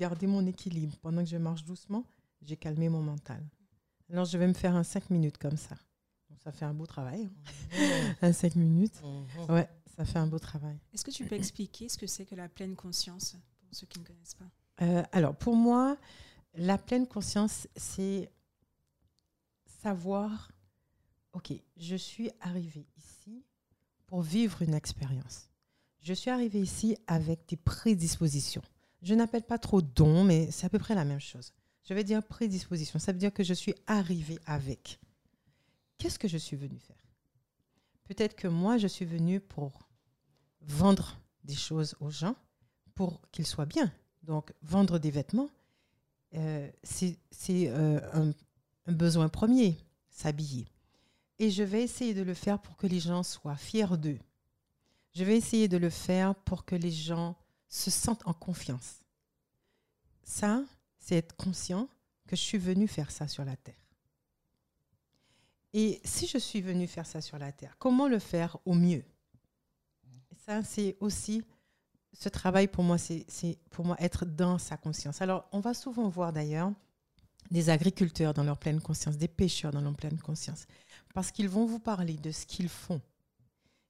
[0.00, 2.04] garder mon équilibre pendant que je marche doucement,
[2.40, 3.46] j'ai calmé mon mental.
[4.10, 5.76] Alors je vais me faire un 5 minutes comme ça.
[6.42, 7.28] Ça fait un beau travail.
[7.78, 8.14] hein.
[8.22, 8.98] Un 5 minutes.
[9.02, 9.54] Mhm.
[9.54, 10.78] Ouais, ça fait un beau travail.
[10.94, 13.36] Est-ce que tu peux expliquer ce que c'est que la pleine conscience
[13.66, 14.50] pour ceux qui ne connaissent pas?
[14.80, 15.98] Euh, alors, pour moi,
[16.54, 18.30] la pleine conscience, c'est
[19.82, 20.50] savoir,
[21.34, 23.44] OK, je suis arrivée ici
[24.06, 25.50] pour vivre une expérience.
[26.00, 28.62] Je suis arrivée ici avec des prédispositions.
[29.02, 31.52] Je n'appelle pas trop dons, mais c'est à peu près la même chose.
[31.84, 32.98] Je vais dire prédisposition.
[32.98, 35.00] Ça veut dire que je suis arrivée avec.
[35.98, 36.96] Qu'est-ce que je suis venue faire?
[38.04, 39.88] Peut-être que moi, je suis venue pour
[40.62, 42.36] vendre des choses aux gens
[42.94, 43.92] pour qu'ils soient bien.
[44.22, 45.48] Donc, vendre des vêtements,
[46.34, 47.16] euh, c'est
[47.48, 48.00] euh,
[48.86, 49.78] un besoin premier,
[50.10, 50.66] s'habiller.
[51.38, 54.18] Et je vais essayer de le faire pour que les gens soient fiers d'eux.
[55.14, 57.36] Je vais essayer de le faire pour que les gens
[57.70, 58.96] se sentent en confiance.
[60.22, 60.62] Ça,
[60.98, 61.88] c'est être conscient
[62.26, 63.74] que je suis venu faire ça sur la terre.
[65.72, 69.04] Et si je suis venu faire ça sur la terre, comment le faire au mieux?
[70.44, 71.42] Ça, c'est aussi
[72.12, 75.22] ce travail pour moi, c'est c'est pour moi être dans sa conscience.
[75.22, 76.72] Alors, on va souvent voir d'ailleurs
[77.52, 80.66] des agriculteurs dans leur pleine conscience, des pêcheurs dans leur pleine conscience,
[81.14, 83.00] parce qu'ils vont vous parler de ce qu'ils font.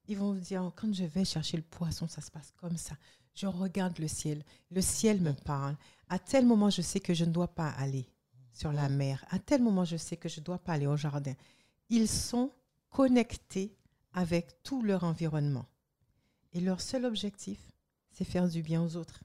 [0.07, 2.95] Ils vont vous dire, quand je vais chercher le poisson, ça se passe comme ça.
[3.33, 5.77] Je regarde le ciel, le ciel me parle.
[6.09, 8.07] À tel moment, je sais que je ne dois pas aller
[8.53, 9.25] sur la mer.
[9.29, 11.33] À tel moment, je sais que je ne dois pas aller au jardin.
[11.89, 12.51] Ils sont
[12.89, 13.75] connectés
[14.13, 15.65] avec tout leur environnement.
[16.53, 17.59] Et leur seul objectif,
[18.11, 19.23] c'est faire du bien aux autres.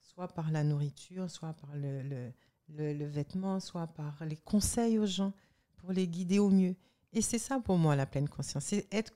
[0.00, 2.32] Soit par la nourriture, soit par le, le,
[2.68, 5.32] le- le vêtement, soit par les conseils aux gens
[5.78, 6.76] pour les guider au mieux.
[7.14, 8.64] Et c'est ça pour moi la pleine conscience.
[8.66, 9.14] C'est être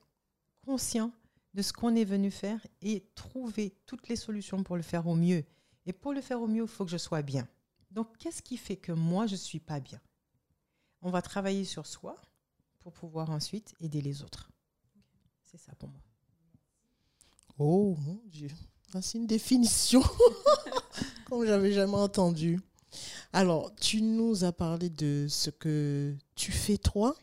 [0.64, 1.12] conscient
[1.56, 5.14] de ce qu'on est venu faire et trouver toutes les solutions pour le faire au
[5.14, 5.42] mieux.
[5.86, 7.48] Et pour le faire au mieux, il faut que je sois bien.
[7.90, 9.98] Donc, qu'est-ce qui fait que moi, je ne suis pas bien?
[11.00, 12.20] On va travailler sur soi
[12.78, 14.50] pour pouvoir ensuite aider les autres.
[15.44, 16.00] C'est ça pour moi.
[17.58, 18.50] Oh mon Dieu,
[18.92, 20.02] Ah, c'est une définition
[21.26, 22.60] comme j'avais jamais entendu.
[23.32, 27.16] Alors, tu nous as parlé de ce que tu fais toi,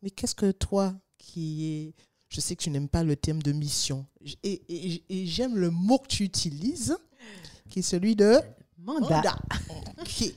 [0.00, 1.94] mais qu'est-ce que toi qui est...
[2.28, 4.04] Je sais que tu n'aimes pas le thème de mission,
[4.42, 6.96] et, et- et j'aime le mot que tu utilises,
[7.70, 8.38] qui est celui de
[8.78, 9.16] Mandat.
[9.16, 9.38] mandat.
[10.00, 10.32] Ok.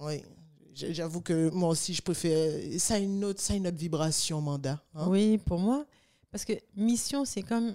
[0.00, 0.22] Oui,
[0.74, 2.60] j'avoue que moi aussi, je préfère...
[2.78, 4.80] Ça a une autre, ça a une autre vibration, mandat.
[4.94, 5.08] hein.
[5.08, 5.84] Oui, pour moi,
[6.30, 7.74] parce que mission, c'est comme...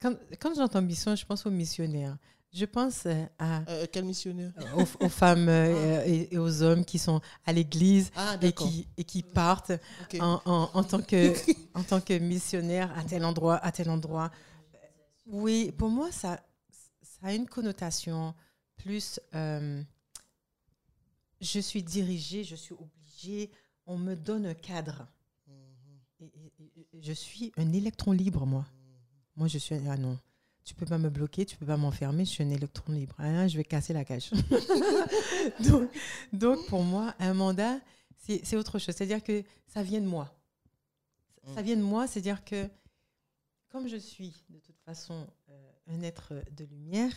[0.00, 2.16] Quand, quand j'entends mission, je pense aux missionnaires.
[2.56, 4.50] Je pense euh, à, Euh, quel missionnaire?
[4.74, 8.88] aux, aux femmes euh, et, et aux hommes qui sont à l'église Ah, et qui,
[8.96, 9.72] et qui partent
[10.18, 11.34] en, en- en tant que,
[11.74, 14.30] en tant que missionnaire à tel endroit, à tel endroit.
[15.26, 16.40] Oui, pour moi, ça,
[17.02, 18.34] ça a une connotation
[18.76, 19.20] plus...
[19.34, 19.82] euh,
[21.42, 23.50] je suis dirigée, je suis obligée,
[23.86, 25.06] on me donne un cadre.
[26.20, 28.64] Et, et- et- et je suis un électron libre, moi.
[29.36, 29.74] Moi, je suis...
[29.90, 30.18] Ah non,
[30.66, 33.14] tu peux pas me bloquer, tu peux pas m'enfermer, je suis un électron libre.
[33.18, 34.30] Je vais casser la cage.
[35.60, 35.88] donc,
[36.32, 37.78] donc, pour moi, un mandat,
[38.18, 38.94] c'est autre chose.
[38.94, 40.34] C'est-à-dire que ça vient de moi.
[41.54, 42.68] Ça vient de moi, c'est-à-dire que
[43.68, 47.12] comme je suis de toute façon euh, un être de lumière,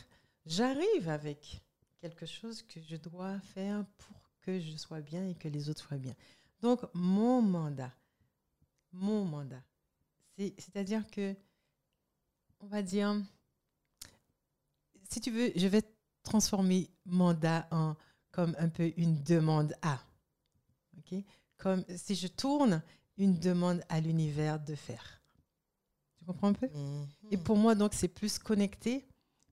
[0.46, 1.62] j'arrive avec
[2.00, 5.82] quelque chose que je dois faire pour que je sois bien et que les autres
[5.82, 6.14] soient bien.
[6.62, 7.92] Donc, mon mandat,
[8.92, 9.64] mon mandat,
[10.38, 11.36] c'est- c'est-à-dire que,
[12.60, 13.20] on va dire,
[15.10, 15.82] si tu veux, je vais
[16.24, 17.96] transformer mandat en
[18.32, 20.00] comme un peu une demande à.
[20.98, 21.20] ok?
[21.58, 22.82] Comme si je tourne
[23.18, 25.22] une demande à l'univers de faire.
[26.18, 26.68] Tu comprends un peu?
[26.68, 27.08] Mhm.
[27.32, 29.08] et pour moi, donc, c'est plus connecté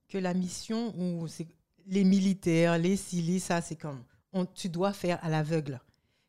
[0.07, 1.47] que la mission où c'est
[1.85, 5.81] les militaires, les CILI, ça, c'est comme on, tu dois faire à l'aveugle.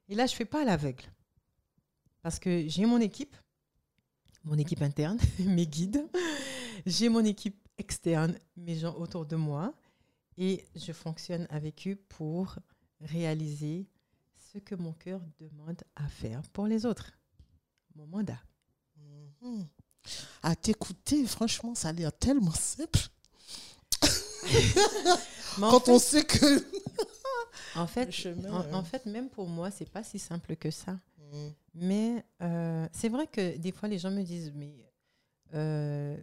[0.08, 1.04] Et là, je fais pas à l'aveugle.
[2.22, 3.36] Parce que j'ai mon équipe,
[4.44, 6.08] mon équipe interne, mes guides,
[6.86, 9.72] j'ai mon équipe externe, mes gens autour de moi,
[10.36, 12.56] et je fonctionne avec eux pour
[13.00, 13.86] réaliser
[14.52, 17.12] ce que mon cœur demande à faire pour les autres.
[17.94, 18.40] Mon mandat.
[19.42, 19.66] Mhm.
[20.42, 23.00] À t'écouter, franchement, ça a l'air tellement simple.
[25.60, 26.64] Quand fait- on sait que.
[27.74, 28.72] En fait, chemin, en, hein.
[28.72, 30.98] en fait, même pour moi, c'est pas si simple que ça.
[31.32, 31.52] Mhm.
[31.74, 34.74] Mais euh, c'est vrai que des fois, les gens me disent, mais
[35.54, 36.16] euh,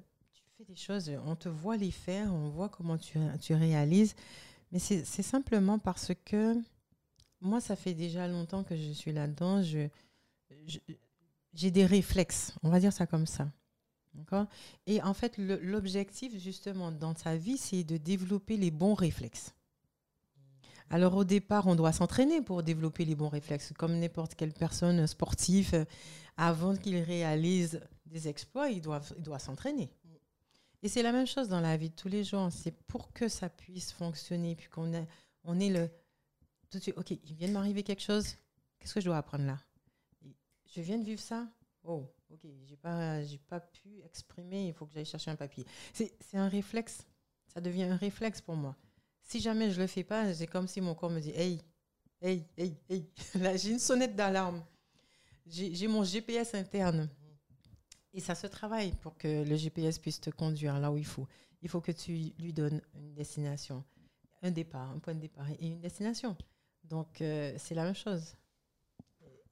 [0.64, 4.16] des choses, on te voit les faire, on voit comment tu, tu réalises.
[4.72, 6.56] Mais c'est simplement parce que
[7.42, 9.62] moi, ça fait déjà longtemps que je suis là-dedans.
[9.62, 9.88] Je,
[11.54, 13.52] j'ai des réflexes, on va dire ça comme ça.
[14.88, 19.54] Et en fait, l'objectif, justement, dans sa vie, c'est de développer les bons réflexes.
[20.90, 25.06] Alors, au départ, on doit s'entraîner pour développer les bons réflexes, comme n'importe quelle personne
[25.08, 25.72] sportive.
[25.74, 25.86] euh,
[26.38, 29.90] Avant qu'il réalise des exploits, il doit, il doit s'entraîner.
[30.86, 32.50] Et c'est la même chose dans la vie de tous les jours.
[32.52, 35.08] C'est pour que ça puisse fonctionner, puis qu'on ait,
[35.44, 35.90] on ait le.
[36.70, 38.36] Tout de suite, OK, il vient de m'arriver quelque chose.
[38.78, 39.58] Qu'est-ce que je dois apprendre là?
[40.68, 41.48] Je viens de vivre ça?
[41.84, 45.66] Oh, OK, j'ai pas, pas pu exprimer, il faut que j'aille chercher un papier.
[45.92, 47.08] C'est un réflexe.
[47.52, 48.76] Ça devient un réflexe pour moi.
[49.24, 51.64] Si jamais je le fais pas, c'est comme si mon corps me dit Hey,
[52.22, 53.10] hey, hey, hey.
[53.42, 54.64] Là, j'ai une sonnette d'alarme.
[55.48, 57.10] J'ai mon GPS interne.
[58.16, 61.28] Et ça se travaille pour que le GPS puisse te conduire là où il faut.
[61.62, 63.84] Il faut que tu lui donnes une destination,
[64.42, 66.38] un départ, un point de départ et une destination.
[66.86, 68.38] Donc, euh, c'est la même chose.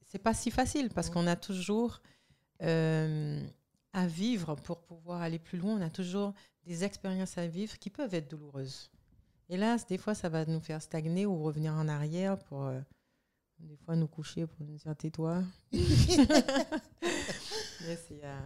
[0.05, 2.01] C'est pas si facile parce qu'on a toujours
[2.61, 3.45] euh,
[3.91, 5.73] à vivre pour pouvoir aller plus loin.
[5.77, 6.33] On a toujours
[6.65, 8.89] des expériences à vivre qui peuvent être douloureuses.
[9.49, 12.79] Hélas, des fois, ça va nous faire stagner ou revenir en arrière pour euh,
[13.59, 15.43] des fois nous coucher pour nous dire tais-toi.
[17.83, 18.39] Mais c'est euh,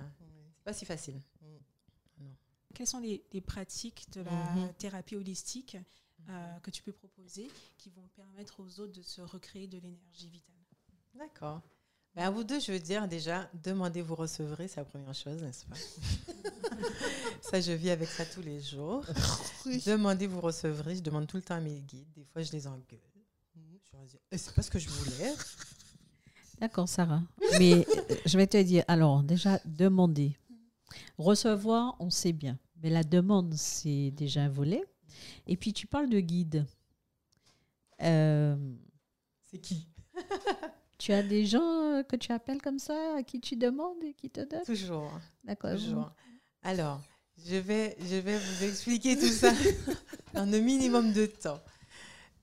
[0.55, 1.19] c'est pas si facile.
[2.73, 4.73] Quelles sont les, les pratiques de la Mhm.
[4.77, 5.77] thérapie holistique
[6.29, 10.29] euh, que tu peux proposer qui vont permettre aux autres de se recréer de l'énergie
[10.29, 10.55] vitale?
[11.15, 11.61] D'accord.
[12.13, 15.41] Ben, à vous deux, je veux dire déjà, demandez, vous recevrez, c'est la première chose,
[15.41, 15.75] n'est-ce pas?
[17.41, 19.03] Ça, je vis avec ça tous les jours.
[19.85, 20.95] Demandez, vous recevrez.
[20.97, 22.11] Je demande tout le temps à mes guides.
[22.13, 22.99] Des fois, je les engueule.
[23.55, 25.33] Je leur dis, Eh, c'est pas ce que je voulais.
[26.59, 27.21] D'accord, Sarah.
[27.59, 30.37] Mais euh, je vais te dire, alors, déjà, demander.
[31.17, 32.57] Recevoir, on sait bien.
[32.81, 34.83] Mais la demande, c'est déjà un volet.
[35.47, 36.65] Et puis, tu parles de guide.
[38.01, 38.55] Euh,
[39.45, 39.87] C'est qui?
[40.99, 44.15] Tu as des gens euh, que tu appelles comme ça, à qui tu demandes et
[44.15, 44.65] qui te donnent?
[44.65, 45.11] Toujours.
[45.43, 45.73] D'accord.
[45.73, 46.11] Toujours.
[46.63, 47.01] Alors,
[47.45, 49.53] je vais, je vais vous expliquer tout ça
[50.33, 51.61] en un minimum de temps.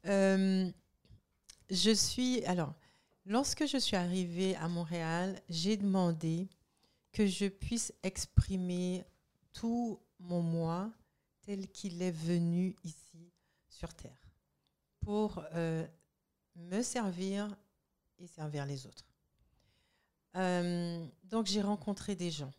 [0.07, 0.71] Euh,
[1.69, 2.45] je suis.
[2.45, 2.75] Alors,
[3.25, 6.49] lorsque je suis arrivée à Montréal, j'ai demandé
[7.13, 9.05] que je puisse exprimer
[9.53, 10.91] tout mon moi
[11.43, 13.33] tel qu'il est venu ici
[13.69, 14.29] sur Terre
[15.01, 15.87] pour euh,
[16.57, 17.55] me servir
[18.19, 19.05] et servir les autres.
[20.37, 22.53] Euh, donc j'ai rencontré des gens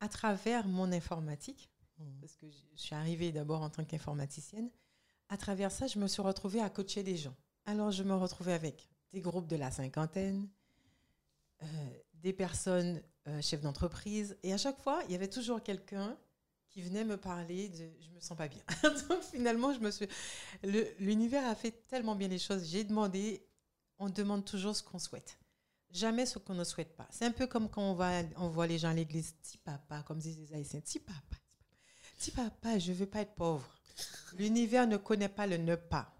[0.00, 1.68] à travers mon informatique,
[1.98, 2.20] Mhm.
[2.20, 4.70] parce que je suis arrivée d'abord en tant qu'informaticienne.
[5.28, 7.34] À travers ça, je me suis retrouvée à coacher des gens.
[7.68, 10.48] Alors je me retrouvais avec des groupes de la cinquantaine,
[11.62, 11.66] euh,
[12.14, 16.16] des personnes euh, chefs d'entreprise, et à chaque fois, il y avait toujours quelqu'un
[16.70, 18.62] qui venait me parler de je me sens pas bien.
[19.10, 20.08] Donc finalement, je me suis
[20.98, 22.64] l'univers a fait tellement bien les choses.
[22.70, 23.46] J'ai demandé
[23.98, 25.38] on demande toujours ce qu'on souhaite.
[25.90, 27.06] Jamais ce qu'on ne souhaite pas.
[27.10, 27.98] C'est un peu comme quand on,
[28.36, 31.36] on voit les gens à l'église, petit papa, comme disent les Haïtiens, petit papa,
[32.16, 33.68] petit papa, je veux pas être pauvre.
[34.38, 36.17] L'univers ne connaît pas le ne pas.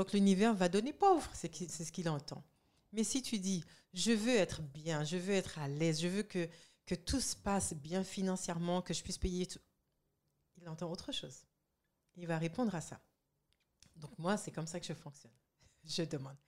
[0.00, 2.42] Donc l'univers va donner pauvre, c'est ce qu'il entend.
[2.90, 6.22] Mais si tu dis, je veux être bien, je veux être à l'aise, je veux
[6.22, 6.48] que,
[6.86, 9.58] que tout se passe bien financièrement, que je puisse payer tout,
[10.56, 11.44] il entend autre chose.
[12.16, 12.98] Il va répondre à ça.
[13.96, 15.34] Donc moi, c'est comme ça que je fonctionne.
[15.84, 16.38] Je demande.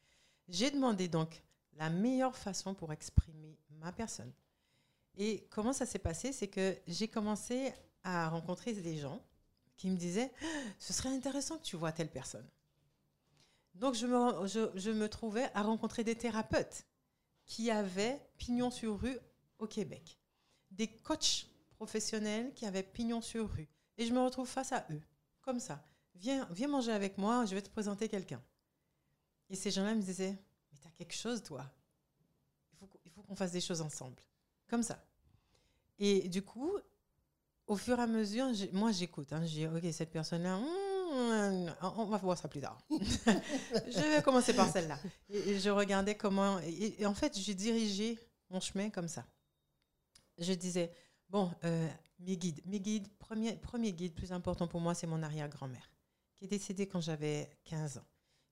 [0.49, 1.43] J'ai demandé donc
[1.75, 4.33] la meilleure façon pour exprimer ma personne.
[5.19, 6.33] Et comment ça s'est passé?
[6.33, 9.23] C'est que j'ai commencé à rencontrer des gens
[9.77, 10.33] qui me disaient
[10.79, 12.49] Ce serait intéressant que tu vois telle personne.
[13.75, 16.87] Donc je me, je, je trouvais à rencontrer des thérapeutes
[17.47, 19.19] qui avaient pignon sur rue
[19.59, 20.19] au Québec.
[20.71, 23.69] Des coachs professionnels qui avaient pignon sur rue.
[23.99, 25.03] Et je me retrouve face à eux,
[25.41, 25.85] comme ça.
[26.15, 28.43] Viens, viens manger avec moi, je vais te présenter quelqu'un.
[29.51, 30.39] Et ces gens-là me disaient,
[30.71, 31.71] mais tu as quelque chose, toi.
[33.05, 34.23] Il faut, qu'on fasse des choses ensemble.
[34.69, 35.05] Comme ça.
[35.99, 36.73] Et du coup,
[37.67, 39.33] au fur et à mesure, moi j'écoute.
[39.33, 40.92] Hein, j'ai ok, cette personne-là, hmm,
[41.23, 41.67] on
[41.99, 42.79] on va voir ça plus tard.
[42.91, 44.99] je vais commencer par celle-là.
[45.31, 46.59] Je regardais comment.
[46.61, 48.19] Et, en fait, j'ai dirigé
[48.51, 49.25] mon chemin comme ça.
[50.39, 50.93] Je disais,
[51.29, 51.89] bon, euh,
[52.21, 52.61] mes guides.
[52.65, 55.91] Mes guides, premier, premier guide plus important pour moi, c'est mon arrière-grand-mère,
[56.37, 58.07] qui est décédée quand j'avais 15 ans,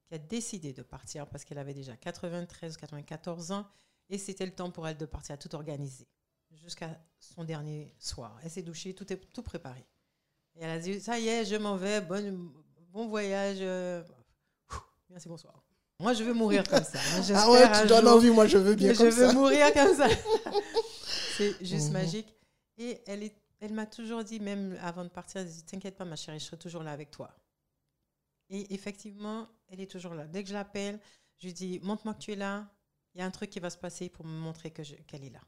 [0.06, 3.66] qui a décidé de partir parce qu'elle avait déjà 93 94 ans,
[4.08, 6.08] et c'était le temps pour elle de partir, tout organiser,
[6.50, 8.38] jusqu'à son dernier soir.
[8.42, 9.86] Elle s'est douchée, tout est tout préparé.
[10.56, 12.50] Et elle a dit, ça y est, je m'en vais, bon,
[12.92, 13.58] bon voyage.
[13.60, 14.02] euh,
[15.08, 15.62] Merci, bonsoir.
[15.98, 16.98] Moi, je veux mourir comme ça.
[17.34, 19.32] Ah ouais, tu donnes envie, moi je veux bien comme je veux ça.
[19.32, 20.08] mourir comme ça.
[21.36, 21.92] C'est juste Mhm.
[21.92, 22.34] magique.
[22.78, 26.04] Et elle, est, elle m'a toujours dit, même avant de partir, elle dit, t'inquiète pas
[26.04, 27.34] ma chérie, je serai toujours là avec toi.
[28.48, 30.26] Et effectivement, elle est toujours là.
[30.26, 30.98] Dès que je l'appelle,
[31.38, 32.68] je lui dis, montre-moi que tu es là.
[33.14, 35.30] Il y a un truc qui va se passer pour me montrer que qu'elle est
[35.30, 35.40] là.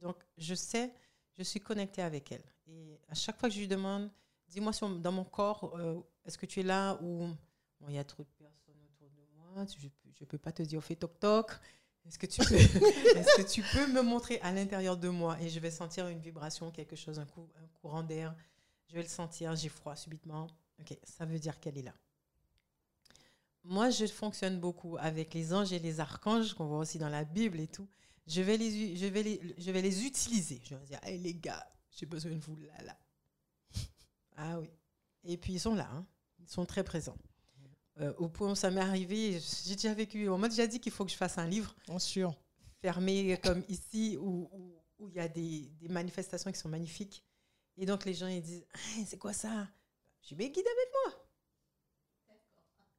[0.00, 0.92] Donc, je sais,
[1.38, 2.44] je suis connectée avec elle.
[2.68, 4.10] Et à chaque fois que je lui demande,
[4.48, 7.28] dis-moi sur- dans mon corps, euh, est-ce que tu es là ou
[7.80, 10.62] bon, il y a trop de personnes autour de moi, je ne peux pas te
[10.62, 11.52] dire, fais toc toc.
[12.06, 12.54] Est-ce que, tu peux,
[13.16, 16.18] est-ce que tu peux me montrer à l'intérieur de moi et je vais sentir une
[16.18, 18.34] vibration, quelque chose, un, coup, un courant d'air.
[18.88, 20.46] Je vais le sentir, j'ai froid subitement.
[20.80, 21.94] Ok, ça veut dire qu'elle est là.
[23.64, 27.24] Moi, je fonctionne beaucoup avec les anges et les archanges qu'on voit aussi dans la
[27.24, 27.86] Bible et tout.
[28.30, 30.60] Je vais les, je vais les, je vais les utiliser.
[30.64, 32.98] Je vais dire, hey, les gars, j'ai besoin de vous là, là.
[34.36, 34.70] Ah oui.
[35.24, 36.06] Et puis ils sont là, hein.
[36.38, 37.18] ils sont très présents.
[37.98, 40.92] Euh, au point où ça m'est arrivé, j'ai déjà vécu, on m'a déjà dit qu'il
[40.92, 42.34] faut que je fasse un livre Bien sûr.
[42.80, 47.24] fermé comme ici où où- où il y a des, des manifestations qui sont magnifiques.
[47.76, 48.64] Et donc les gens ils disent
[49.06, 49.68] c'est quoi ça?
[50.22, 51.26] J'ai mes guides avec moi.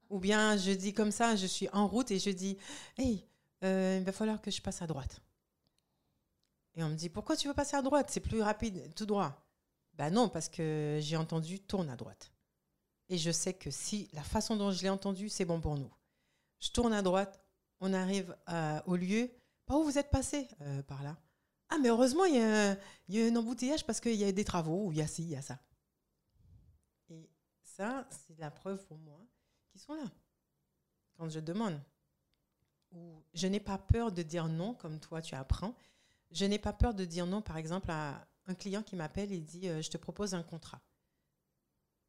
[0.09, 2.57] Ou bien je dis comme ça, je suis en route et je dis
[2.97, 3.25] Hey,
[3.63, 5.21] euh, il va falloir que je passe à droite.
[6.75, 8.09] Et on me dit Pourquoi tu veux passer à droite?
[8.09, 9.45] C'est plus rapide, tout droit.
[9.93, 12.31] Ben non, parce que j'ai entendu tourne à droite.
[13.09, 15.91] Et je sais que si la façon dont je l'ai entendu, c'est bon pour nous.
[16.59, 17.43] Je tourne à droite,
[17.81, 19.29] on arrive à- au lieu.
[19.65, 20.47] Par où vous êtes passé?
[20.61, 21.17] Euh, Par là.
[21.69, 24.43] Ah, mais heureusement, il y, il y a un embouteillage parce qu'il y a des
[24.45, 25.59] travaux, ou il y a ci, il y a ça.
[27.09, 27.29] Et
[27.63, 29.19] ça, c'est la preuve pour moi
[29.69, 30.03] qu'ils sont là.
[31.17, 31.79] Quand je demande.
[32.91, 35.75] Ou je n'ai pas peur de dire non, comme toi, tu apprends.
[36.31, 39.39] Je n'ai pas peur de dire non, par exemple, à un client qui m'appelle et
[39.39, 40.81] dit euh, Je te propose un contrat.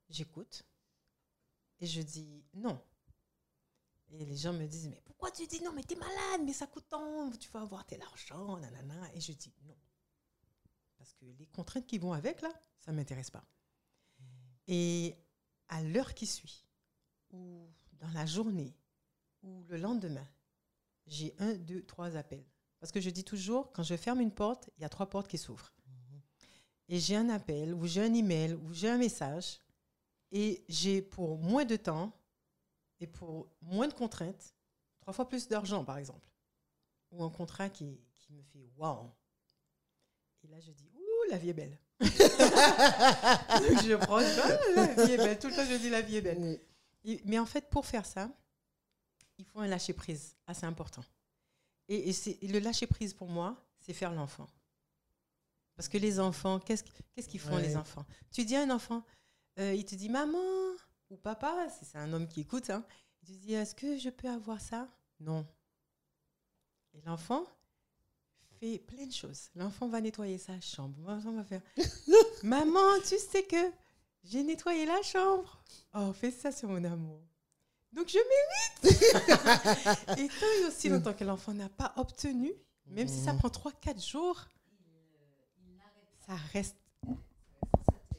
[0.08, 0.64] J'écoute.
[1.80, 2.80] Et je dis non.
[4.12, 6.66] Et les gens me disent, mais pourquoi tu dis non, mais t'es malade, mais ça
[6.66, 9.14] coûte tant, tu vas avoir tel argent, nanana.
[9.14, 9.76] Et je dis non.
[10.98, 13.44] Parce que les contraintes qui vont avec, là, ça ne m'intéresse pas.
[14.68, 15.16] Et
[15.68, 16.66] à l'heure qui suit,
[17.30, 18.76] ou dans la journée,
[19.42, 20.28] ou le lendemain,
[21.06, 22.44] j'ai un, deux, trois appels.
[22.80, 25.28] Parce que je dis toujours, quand je ferme une porte, il y a trois portes
[25.28, 25.72] qui s'ouvrent.
[26.88, 29.58] Et j'ai un appel, ou j'ai un email, ou j'ai un message,
[30.32, 32.12] et j'ai pour moins de temps
[33.00, 34.54] et pour moins de contraintes,
[35.00, 36.28] trois fois plus d'argent, par exemple.
[37.12, 39.10] Ou un contrat qui, qui me fait waouh.
[40.44, 41.78] Et là, je dis, ouh, la vie est belle.
[42.00, 42.10] Donc
[43.84, 45.38] je prends, Ah, la vie est belle.
[45.38, 46.60] Tout le temps, je dis, la vie est belle.
[47.04, 48.30] Et- mais en fait, pour faire ça,
[49.42, 51.04] il faut un lâcher-prise assez important.
[51.88, 54.46] Et, et le lâcher-prise, pour moi, c'est faire l'enfant.
[55.74, 57.62] Parce que les enfants, qu'est-ce qu'- qu'est-ce qu'ils font, Ouais.
[57.62, 58.06] les enfants?
[58.30, 59.04] Tu dis à un enfant,
[59.58, 60.38] euh, il te dit, maman
[61.10, 62.84] ou papa, si c'est un homme qui écoute, hein,
[63.22, 64.88] il te dit, est-ce que je peux avoir ça?
[65.18, 65.44] Non.
[66.94, 67.44] Et l'enfant
[68.60, 69.50] fait plein de choses.
[69.56, 70.96] L'enfant va nettoyer sa chambre.
[71.10, 71.62] L'enfant va faire,
[72.44, 73.72] maman, tu sais que
[74.22, 75.64] j'ai nettoyé la chambre.
[75.94, 77.20] Oh, fais ça sur mon amour.
[77.92, 80.18] Donc je mérite.
[80.18, 82.52] et et aussi longtemps que l'enfant n'a pas obtenu,
[82.86, 84.40] même si ça prend 3-4 jours,
[86.26, 86.76] ça reste,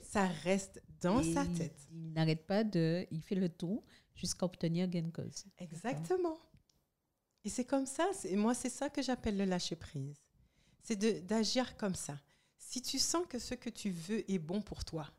[0.01, 1.87] ça reste dans Et sa tête.
[1.91, 3.05] Il n'arrête pas de.
[3.11, 3.83] Il fait le tour
[4.15, 5.45] jusqu'à obtenir gain cause.
[5.57, 6.37] Exactement.
[7.43, 8.07] Et c'est comme ça.
[8.13, 10.21] c'est- Moi, c'est ça que j'appelle le lâcher prise.
[10.81, 10.95] C'est
[11.25, 12.17] d'agir comme ça.
[12.57, 15.09] Si tu sens que ce que tu veux est bon pour toi,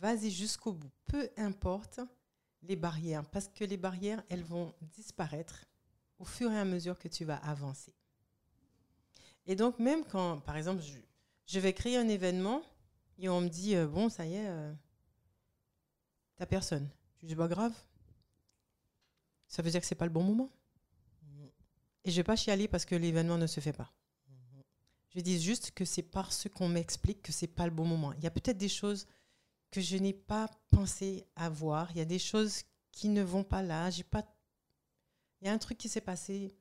[0.00, 0.90] vas-y jusqu'au bout.
[1.06, 2.00] Peu importe
[2.62, 5.64] les barrières, parce que les barrières, elles vont disparaître
[6.18, 7.92] au fur et à mesure que tu vas avancer.
[9.46, 10.82] Et donc, même quand, par exemple,
[11.46, 12.62] je, vais créer un événement
[13.18, 14.72] et on me dit, euh, bon, ça y est, euh,
[16.36, 16.88] t'as personne.
[17.22, 17.72] Je dis, pas grave.
[19.46, 20.50] Ça veut dire que c'est pas le bon moment.
[22.04, 23.92] Et je vais pas chialer parce que l'événement ne se fait pas.
[25.10, 28.12] Je dis juste que c'est parce qu'on m'explique que c'est pas le bon moment.
[28.12, 29.06] Il y a peut-être des choses
[29.70, 31.90] que je n'ai pas pensé à voir.
[31.92, 33.90] Il y a des choses qui ne vont pas là.
[33.90, 34.24] J'ai pas.
[35.40, 36.54] Il y a un truc qui s'est passé.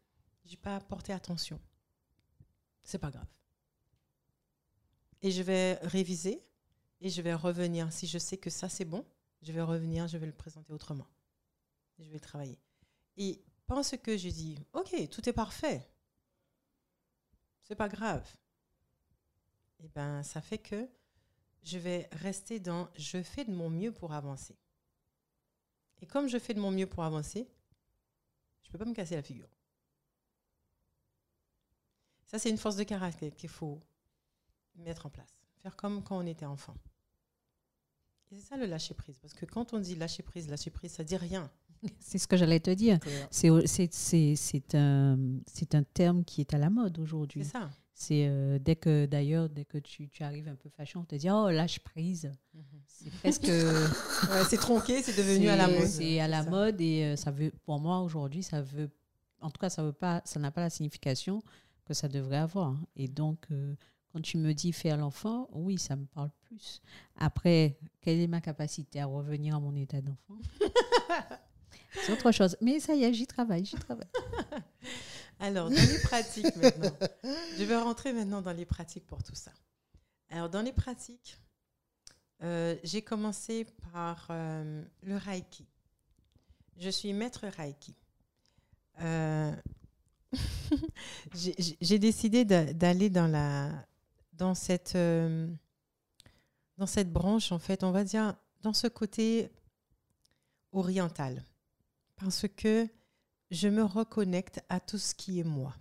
[0.45, 1.59] J'ai pas porté attention.
[2.83, 3.27] C'est pas grave.
[5.21, 6.43] Et je vais réviser
[7.01, 7.91] et je vais revenir.
[7.91, 9.05] Si je sais que ça c'est bon,
[9.41, 10.07] je vais revenir.
[10.07, 11.07] Je vais le présenter autrement.
[11.99, 12.59] Je vais travailler.
[13.17, 15.87] Et pense que je dis, ok, tout est parfait.
[17.63, 18.25] C'est pas grave.
[19.79, 20.89] Et ben, ça fait que
[21.63, 24.55] je vais rester dans je fais de mon mieux pour avancer.
[26.01, 27.47] Et comme je fais de mon mieux pour avancer,
[28.63, 29.49] je peux pas me casser la figure.
[32.25, 33.79] Ça, c'est une force de caractère qu'il faut
[34.75, 35.33] mettre en place.
[35.63, 36.75] Faire comme quand on était enfant.
[38.29, 39.17] Et c'est ça le lâcher prise.
[39.19, 41.49] Parce que quand on dit lâcher prise, lâcher prise, ça dit rien.
[41.99, 42.99] C'est ce que j'allais te dire.
[43.31, 47.45] C'est c'est- c'est- c'est un, c'est un terme qui est à la mode C'est aujourd'hui.
[47.45, 47.69] ça.
[47.99, 51.15] C'est euh, dès que d'ailleurs dès que tu, tu arrives un peu fâchant, on te
[51.15, 52.31] dit oh lâche prise.
[52.85, 53.45] C'est presque
[54.29, 55.87] Ouais, c'est tronqué, c'est devenu à la mode.
[55.87, 56.49] C'est à la ça.
[56.51, 58.91] mode et euh, ça veut pour moi aujourd'hui ça veut
[59.41, 61.41] en tout cas ça veut pas ça n'a pas la signification
[61.85, 62.67] que ça devrait avoir.
[62.67, 62.79] hein.
[62.95, 63.73] Et donc euh,
[64.13, 66.81] quand tu me dis faire l'enfant, oui ça me parle plus.
[67.15, 70.37] Après quelle est ma capacité à revenir à mon état d'enfant?
[71.93, 72.55] C'est autre chose.
[72.61, 74.05] Mais ça y est, j'y travaille, j'y travaille.
[75.39, 76.95] Alors, dans les pratiques maintenant,
[77.57, 79.51] je vais rentrer maintenant dans les pratiques pour tout ça.
[80.29, 81.38] Alors, dans les pratiques,
[82.43, 85.65] euh, j'ai commencé par euh, le Reiki.
[86.77, 87.95] Je suis maître Reiki.
[89.01, 89.51] Euh,
[91.33, 93.31] j'ai- décidé d'a- d'aller dans,
[94.33, 99.49] dans, cette, dans cette branche, en fait, on va dire, dans ce côté
[100.71, 101.43] oriental.
[102.17, 102.88] Parce que
[103.51, 105.75] je me reconnecte à tout ce qui est moi.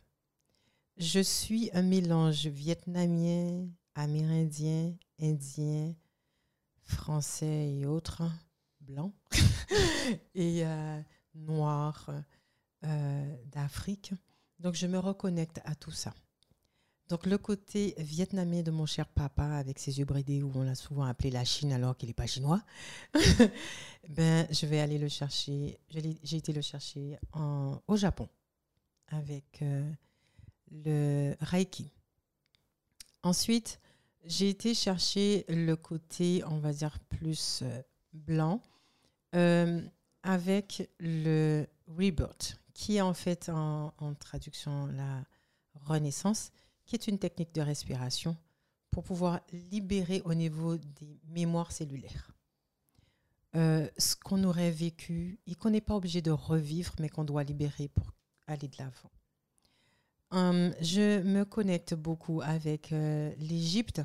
[0.97, 5.95] Je suis un mélange vietnamien, amérindien, indien,
[6.83, 8.23] français et autres,
[8.81, 9.13] blanc,
[10.35, 11.01] et euh,
[11.35, 12.11] noir
[12.85, 14.15] euh, d'Afrique.
[14.59, 16.15] Donc je me reconnecte à tout ça.
[17.09, 20.75] Donc le côté vietnamien de mon cher papa avec ses yeux bridés où on l'a
[20.75, 22.61] souvent appelé la Chine alors qu'il n'est pas chinois,
[24.09, 25.79] ben je vais aller le chercher.
[25.91, 28.29] J'ai été le chercher en- au Japon
[29.09, 29.89] avec euh,
[30.73, 31.89] le Reiki.
[33.23, 33.81] Ensuite,
[34.25, 37.83] j'ai été chercher le côté, on va dire, plus euh,
[38.13, 38.61] blanc
[39.37, 39.81] euh,
[40.25, 45.23] avec le Rebirth, qui est en fait en, en traduction la
[45.75, 46.51] renaissance,
[46.87, 48.37] qui est une technique de respiration
[48.91, 52.31] pour pouvoir libérer au niveau des mémoires cellulaires.
[53.55, 57.43] Euh, ce qu'on aurait vécu et qu'on n'est pas obligé de revivre, mais qu'on doit
[57.43, 58.13] libérer pour
[58.47, 59.11] aller de l'avant.
[60.31, 64.03] Hum, je me connecte beaucoup avec euh, l'Égypte.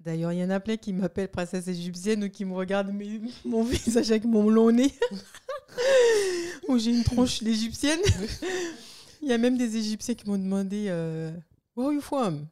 [0.00, 3.20] D'ailleurs, il y en a plein qui m'appellent princesse égyptienne ou qui me regardent mes-
[3.44, 4.92] mon visage avec mon long nez.
[6.68, 8.00] ou j'ai une tronche d'égyptienne.
[9.22, 11.30] Il y a même des Égyptiens qui m'ont demandé euh,
[11.76, 12.48] Where are you from?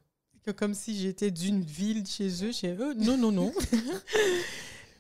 [0.57, 2.53] Comme si j'étais d'une ville chez eux.
[2.53, 2.95] Chez eux.
[2.95, 3.53] Non, non, non.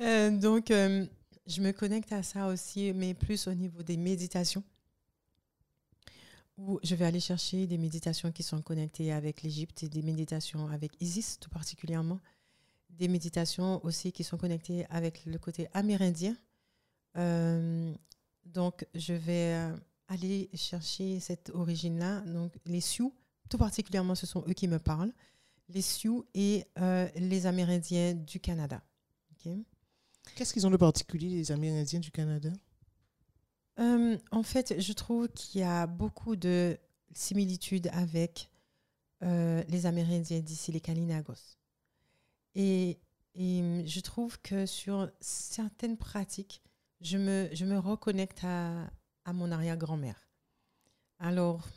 [0.02, 1.04] Euh, donc, euh,
[1.46, 4.64] je me connecte à ça aussi, mais plus au niveau des méditations.
[6.56, 10.68] Où je vais aller chercher des méditations qui sont connectées avec l'Égypte et des méditations
[10.68, 12.18] avec Isis tout particulièrement.
[12.88, 16.34] Des méditations aussi qui sont connectées avec le côté amérindien.
[17.18, 17.92] Euh,
[18.46, 19.70] donc, je vais
[20.10, 22.20] aller chercher cette origine-là.
[22.22, 23.14] Donc, les Sioux,
[23.48, 25.12] tout particulièrement, ce sont eux qui me parlent.
[25.68, 28.82] Les Sioux et euh, les Amérindiens du Canada.
[30.34, 32.52] Qu'est-ce qu'ils ont de particulier, les Amérindiens du Canada?
[33.78, 36.76] Euh, en fait, je trouve qu'il y a beaucoup de
[37.14, 38.50] similitudes avec
[39.22, 41.56] euh, les Amérindiens d'ici, les Kalinagos.
[42.56, 42.98] Et,
[43.34, 46.62] et je trouve que sur certaines pratiques,
[47.00, 48.90] je me, je me reconnecte à,
[49.24, 50.28] à mon arrière-grand-mère.
[51.18, 51.68] Alors,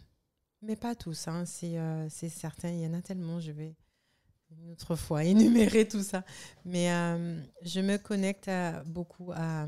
[0.62, 3.76] mais pas tous, hein, c'est euh, c'est certain, il y en a tellement, je vais
[4.52, 6.26] une autre fois énumérer tout ça.
[6.66, 9.68] Mais euh, je me connecte à- beaucoup à,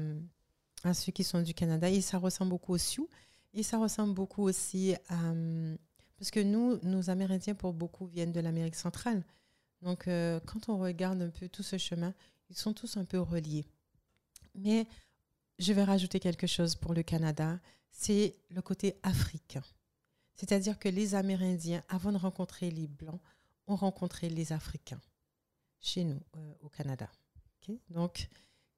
[0.94, 3.10] ceux qui sont du Canada et ça ressemble beaucoup aux Sioux
[3.54, 5.32] et ça ressemble beaucoup aussi à...
[5.32, 5.76] euh,
[6.18, 9.24] Parce que nous, nos Amérindiens, pour beaucoup, viennent de l'Amérique centrale.
[9.82, 12.14] Donc, euh, quand on regarde un peu tout ce chemin,
[12.50, 13.66] ils sont tous un peu reliés.
[14.56, 14.88] Mais
[15.60, 17.60] je vais rajouter quelque chose pour le Canada,
[17.91, 19.64] c'est le côté africain.
[20.36, 23.22] C'est-à-dire que les Amérindiens, avant de rencontrer les Blancs,
[23.68, 25.01] ont rencontré les Africains
[25.80, 27.10] chez nous, euh, au Canada.
[27.89, 28.28] Donc,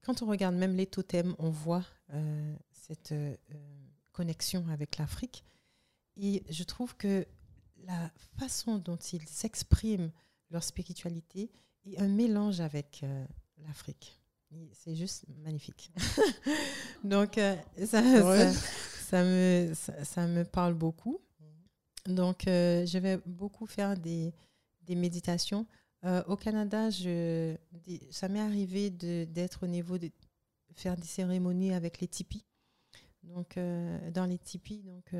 [0.02, 3.36] quand on regarde même les totems, on voit euh, cette euh,
[4.14, 5.44] connexion avec l'Afrique.
[6.16, 7.28] Et je trouve que
[7.84, 10.12] la façon dont ils s'expriment
[10.50, 11.52] leur spiritualité
[11.86, 13.06] est un mélange avec
[13.66, 14.17] l'Afrique.
[14.74, 15.92] C'est juste magnifique.
[17.04, 18.52] Donc, euh, ça, Ouais.
[18.52, 18.60] ça,
[19.10, 21.20] ça me, ça, ça me parle beaucoup.
[22.06, 24.34] Donc, euh, je vais beaucoup faire des,
[24.82, 25.66] des méditations.
[26.06, 27.56] Euh, au Canada, je,
[28.12, 30.10] ça m'est arrivé d'être au niveau de
[30.76, 32.46] faire des cérémonies avec les tipis.
[33.24, 33.56] Donc,
[34.14, 35.14] dans les tipis, donc,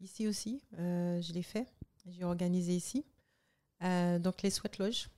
[0.00, 1.66] ici aussi, je l'ai fait.
[2.06, 3.04] J'ai organisé ici.
[3.80, 5.08] Donc, les sweat lodges.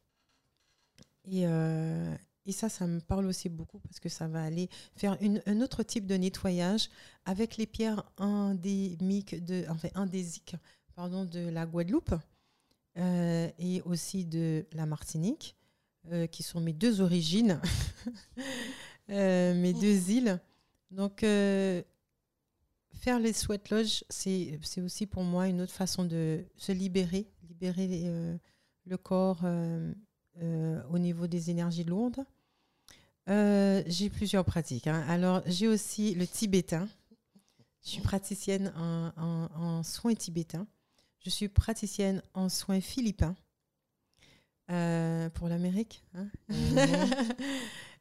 [1.25, 2.17] Et, euh,
[2.49, 5.61] et ça, ça me parle aussi beaucoup parce que ça va aller faire une- un
[5.61, 6.89] autre type de nettoyage
[7.27, 10.57] avec les pierres endémiques, de, enfin, endésiques
[10.97, 12.15] pardon, de la Guadeloupe
[12.97, 15.55] euh, et aussi de la Martinique,
[16.11, 17.61] euh, qui sont mes deux origines,
[19.11, 20.41] euh, mes deux îles.
[20.91, 21.85] Donc, faire
[23.21, 28.39] les sweat lodges, c'est aussi pour moi une autre façon de se libérer, libérer
[28.87, 29.45] le corps
[30.91, 32.25] au niveau des énergies lourdes.
[33.29, 34.87] Euh, j'ai plusieurs pratiques.
[34.87, 35.05] hein.
[35.09, 36.89] Alors, j'ai aussi le tibétain.
[37.85, 40.67] Je suis praticienne en, en- en soins tibétains.
[41.21, 43.35] Je suis praticienne en soins philippins
[44.71, 46.05] euh, pour l'Amérique.
[46.15, 46.29] hein.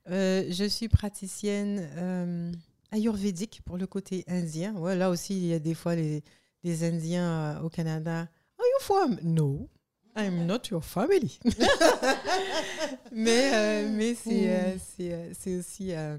[0.09, 2.57] Euh, je suis praticienne
[2.91, 4.73] ayurvédique pour le côté indien.
[4.75, 6.23] Ouais, là aussi, il y a des fois les,
[6.63, 8.19] des Indiens au Canada.
[8.19, 9.19] Are you from?
[9.21, 9.69] No,
[10.17, 11.39] I'm not your family.
[13.11, 16.17] mais euh, mais c'est euh, c'est euh, aussi, euh,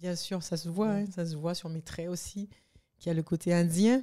[0.00, 2.48] bien sûr, ça se voit, hein, ça se voit sur mes traits aussi,
[2.98, 4.02] qu'il y a le côté indien.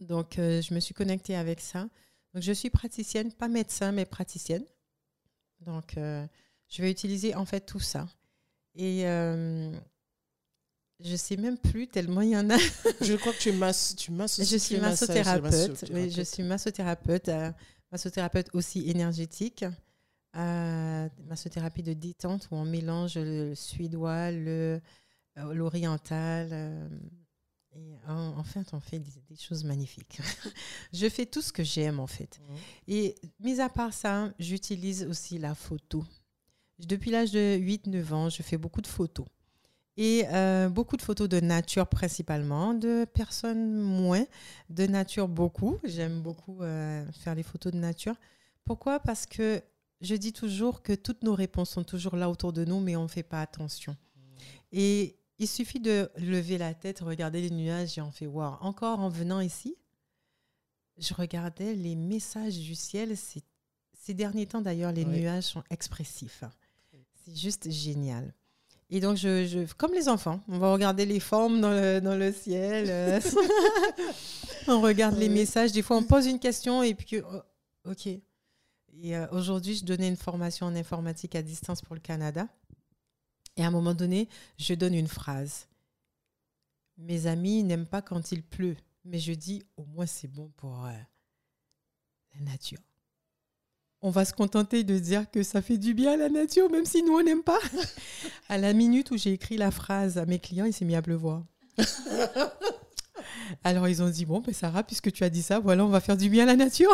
[0.00, 1.88] Donc, je me suis connectée avec ça.
[2.32, 4.64] Donc, je suis praticienne, pas médecin, mais praticienne.
[5.60, 8.08] Donc, je vais utiliser en fait tout ça.
[8.74, 9.04] Et
[11.00, 12.56] je sais même plus tellement il y en a.
[13.00, 15.84] Je crois que tu es masse, tu masses Je suis massothérapeute.
[15.92, 17.50] Oui, je suis massothérapeute, euh,
[17.92, 19.64] massothérapeute aussi énergétique.
[20.36, 24.80] Euh, massothérapie de détente où on mélange le suédois, le,
[25.38, 26.48] euh, l'oriental.
[26.50, 26.88] euh,
[27.76, 30.20] et en, en fait, on fait des, des choses magnifiques.
[30.92, 32.40] je fais tout ce que j'aime en fait.
[32.40, 32.56] Mhm.
[32.88, 36.04] Et mis à part ça, j'utilise aussi la photo.
[36.80, 39.26] Depuis l'âge de 8-9 ans, je fais beaucoup de photos.
[39.96, 44.24] Et euh, beaucoup de photos de nature principalement, de personnes moins,
[44.68, 45.78] de nature beaucoup.
[45.84, 48.16] J'aime beaucoup euh, faire les photos de nature.
[48.64, 48.98] Pourquoi?
[48.98, 49.62] Parce que
[50.00, 53.04] je dis toujours que toutes nos réponses sont toujours là autour de nous, mais on
[53.04, 53.96] ne fait pas attention.
[54.72, 58.56] Et il suffit de lever la tête, regarder les nuages et on fait wow.
[58.60, 59.76] Encore en venant ici,
[60.98, 63.14] je regardais les messages du ciel.
[63.16, 66.44] Ces derniers temps, d'ailleurs, les nuages sont expressifs.
[67.24, 68.34] C'est juste génial.
[68.94, 72.14] Et donc, je, je- comme les enfants, on va regarder les formes dans le, dans
[72.14, 72.86] le ciel.
[72.88, 73.20] euh,
[74.68, 75.72] on regarde les messages.
[75.72, 77.40] Des fois, on pose une question et puis, oh,
[77.90, 78.06] OK.
[78.06, 78.22] Et
[79.16, 82.46] euh, aujourd'hui, je donnais une formation en informatique à distance pour le Canada.
[83.56, 84.28] Et à un moment donné,
[84.58, 85.66] je donne une phrase.
[86.96, 88.76] Mes amis n'aiment pas quand il pleut.
[89.04, 90.92] Mais je dis, au moins c'est bon pour euh,
[92.34, 92.78] la nature.
[94.06, 96.84] On va se contenter de dire que ça fait du bien à la nature, même
[96.84, 97.58] si nous, on n'aime pas.
[98.50, 101.00] à la minute où j'ai écrit la phrase à mes clients, il s'est mis à
[101.00, 101.42] pleuvoir.
[103.64, 106.00] Alors ils ont dit, bon, ben Sarah, puisque tu as dit ça, voilà, on va
[106.00, 106.92] faire du bien à la nature.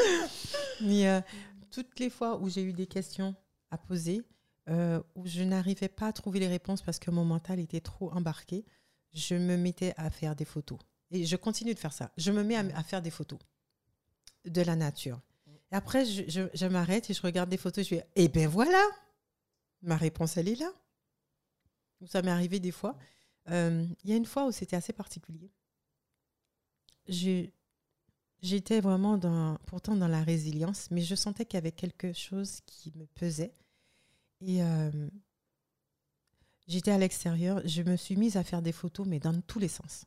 [0.82, 1.22] Mais euh,
[1.70, 3.34] toutes les fois où j'ai eu des questions
[3.70, 4.20] à poser,
[4.68, 8.12] euh, où je n'arrivais pas à trouver les réponses parce que mon mental était trop
[8.12, 8.66] embarqué,
[9.14, 10.78] je me mettais à faire des photos.
[11.10, 12.12] Et je continue de faire ça.
[12.18, 13.38] Je me mets à, à faire des photos
[14.44, 15.22] de la nature.
[15.70, 17.84] Après, je, m'arrête et je regarde des photos.
[17.84, 18.82] Je fais, eh ben voilà,
[19.82, 20.72] ma réponse, elle est là.
[22.06, 22.96] Ça m'est arrivé des fois.
[23.50, 25.50] Euh, Il y a une fois où c'était assez particulier.
[28.40, 29.18] J'étais vraiment
[29.66, 33.52] pourtant dans la résilience, mais je sentais qu'il y avait quelque chose qui me pesait.
[34.40, 35.08] Et euh,
[36.68, 39.68] j'étais à l'extérieur, je me suis mise à faire des photos, mais dans tous les
[39.68, 40.04] sens.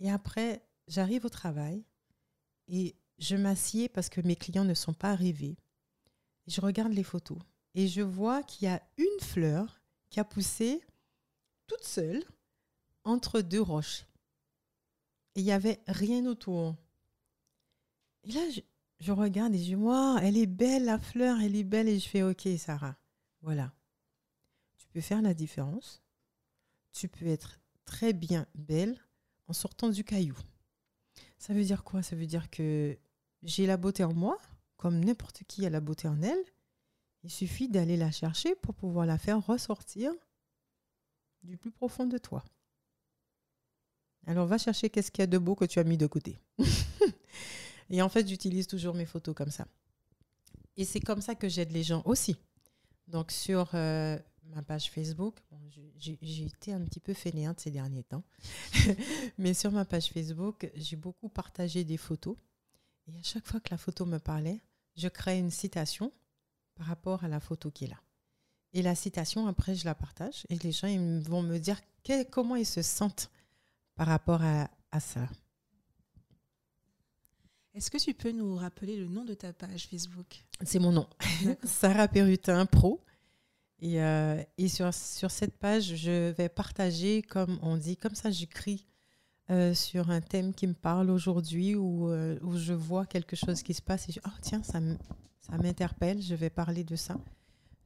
[0.00, 1.82] Et après, j'arrive au travail
[2.68, 5.56] et je m'assieds parce que mes clients ne sont pas arrivés.
[6.46, 7.38] Je regarde les photos
[7.74, 10.82] et je vois qu'il y a une fleur qui a poussé
[11.66, 12.24] toute seule
[13.04, 14.06] entre deux roches.
[15.34, 16.76] Et il n'y avait rien autour.
[18.24, 18.60] Et là, je,
[19.00, 21.88] je regarde et je dis, Waouh, elle est belle, la fleur, elle est belle.
[21.88, 22.96] Et je fais, OK, Sarah,
[23.42, 23.72] voilà.
[24.78, 26.02] Tu peux faire la différence.
[26.92, 28.98] Tu peux être très bien belle
[29.46, 30.36] en sortant du caillou.
[31.38, 32.02] Ça veut dire quoi?
[32.02, 32.98] Ça veut dire que
[33.42, 34.38] j'ai la beauté en moi,
[34.76, 36.44] comme n'importe qui a la beauté en elle.
[37.24, 40.12] Il suffit d'aller la chercher pour pouvoir la faire ressortir
[41.42, 42.44] du plus profond de toi.
[44.26, 46.40] Alors va chercher qu'est-ce qu'il y a de beau que tu as mis de côté.
[47.90, 49.66] Et en fait, j'utilise toujours mes photos comme ça.
[50.76, 52.36] Et c'est comme ça que j'aide les gens aussi.
[53.08, 55.36] Donc sur euh, ma page Facebook,
[55.98, 58.22] j'ai été un petit peu fainéante ces derniers temps,
[59.38, 62.36] mais sur ma page Facebook, j'ai beaucoup partagé des photos.
[63.08, 64.60] Et à chaque fois que la photo me parlait,
[64.96, 66.12] je crée une citation
[66.74, 68.00] par rapport à la photo qui est là.
[68.74, 70.44] Et la citation, après, je la partage.
[70.50, 73.30] Et les gens ils vont me dire que- comment ils se sentent
[73.94, 75.26] par rapport à, à ça.
[77.74, 80.44] Est-ce que tu peux nous rappeler le nom de ta page Facebook?
[80.64, 81.08] C'est mon nom.
[81.64, 83.04] Sarah Perrutin Pro.
[83.80, 88.30] Et, euh, et sur, sur cette page, je vais partager, comme on dit, comme ça
[88.30, 88.84] j'écris
[89.50, 93.62] euh, sur un thème qui me parle aujourd'hui ou euh, où je vois quelque chose
[93.62, 94.78] qui se passe et je oh tiens, ça
[95.56, 97.18] m'interpelle, je vais parler de ça.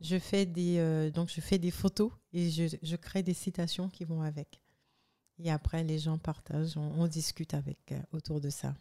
[0.01, 3.89] Je fais des, euh, donc je fais des photos et je, je crée des citations
[3.89, 4.61] qui vont avec.
[5.39, 8.75] Et après, les gens partagent, on, on discute avec, autour de ça.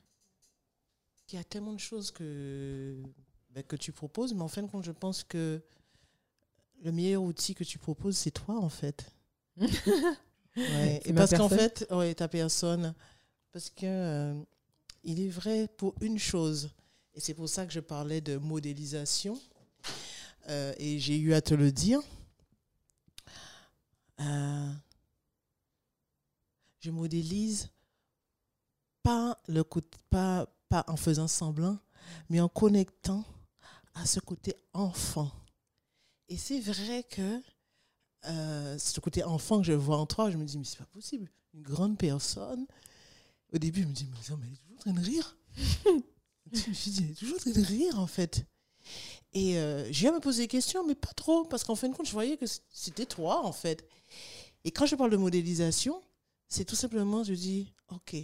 [1.31, 3.01] Il y a tellement de choses que,
[3.51, 5.61] ben, que tu proposes, mais en fin de compte, je pense que
[6.83, 9.13] le meilleur outil que tu proposes, c'est toi, en fait.
[10.55, 12.93] Ouais, et parce qu'en fait, ouais, ta personne,
[13.51, 14.41] parce que euh,
[15.03, 16.71] il est vrai pour une chose,
[17.13, 19.39] et c'est pour ça que je parlais de modélisation,
[20.49, 22.01] euh, et j'ai eu à te le dire.
[24.19, 24.71] Euh,
[26.79, 27.69] je modélise
[29.03, 31.79] pas le côté, pas, pas en faisant semblant,
[32.29, 33.23] mais en connectant
[33.93, 35.31] à ce côté enfant.
[36.29, 37.41] Et c'est vrai que
[38.25, 40.85] euh, ce côté enfant que je vois en toi, je me dis, mais c'est pas
[40.85, 41.29] possible.
[41.53, 42.65] Une grande personne.
[43.53, 45.37] Au début, je me dis, mais, non, mais elle est toujours en train de rire.
[46.53, 48.45] je me suis dit, elle est toujours en train de rire, en fait.
[49.33, 51.95] Et euh, j'ai à me poser des questions, mais pas trop, parce qu'en fin de
[51.95, 53.87] compte, je voyais que c'était toi, en fait.
[54.63, 56.01] Et quand je parle de modélisation,
[56.47, 58.15] c'est tout simplement, je dis, OK,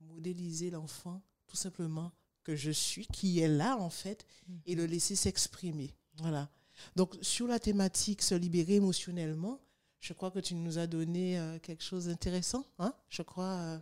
[0.00, 2.12] modéliser l'enfant, tout simplement,
[2.44, 4.24] que je suis, qui est là, en fait,
[4.66, 5.94] et le laisser s'exprimer.
[6.18, 6.50] Voilà.
[6.96, 9.60] Donc, sur la thématique se libérer émotionnellement,
[10.00, 12.64] je crois que tu nous as donné euh, quelque chose d'intéressant.
[12.78, 13.44] Hein je crois.
[13.44, 13.78] euh,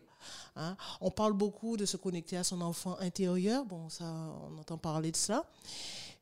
[0.57, 0.77] hein.
[1.01, 3.65] On parle beaucoup de se connecter à son enfant intérieur.
[3.65, 5.49] Bon, ça, on entend parler de ça.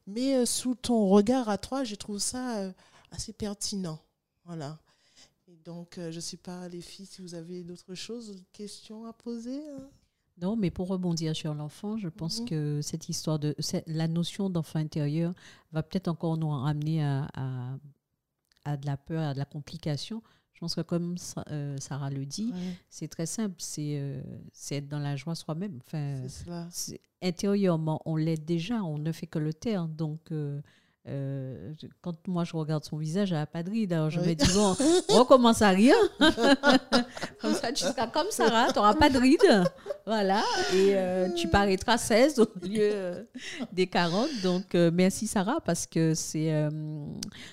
[0.06, 2.70] Mais euh, sous ton regard à toi, je trouve ça
[3.10, 3.98] assez pertinent.
[4.44, 4.78] Voilà.
[5.64, 9.12] Donc, je ne sais pas, les filles, si vous avez d'autres choses, d'autres questions à
[9.12, 9.66] poser.
[9.70, 9.88] hein?
[10.40, 12.46] Non, mais pour rebondir sur l'enfant, je pense Mhm.
[12.48, 15.32] que cette histoire de cette- la notion d'enfant intérieur
[15.72, 17.78] va peut-être encore nous ramener à, à,
[18.64, 20.22] à de la peur, à de la complication.
[20.52, 21.16] Je pense que comme
[21.50, 22.52] euh, Sarah le dit,
[22.90, 24.22] c'est très simple, c'est euh,
[24.52, 25.80] c'est être dans la joie soi-même.
[25.86, 26.22] Enfin,
[27.22, 29.86] intérieurement, on l'est déjà, on ne fait que le taire.
[29.88, 30.60] Donc, euh,
[31.08, 33.92] euh, je- quand moi je regarde son visage, elle n'a pas de rides.
[33.92, 34.28] Alors je Oui.
[34.30, 34.74] me dis, bon,
[35.18, 35.94] recommence à rire.
[37.40, 39.64] comme ça, tu seras comme Sarah, tu n'auras pas de rides.
[40.04, 40.42] Voilà.
[40.72, 43.22] Et euh, tu paraîtras 16 au lieu euh,
[43.72, 44.28] des 40.
[44.42, 46.52] Donc, euh, merci Sarah, parce que c'est,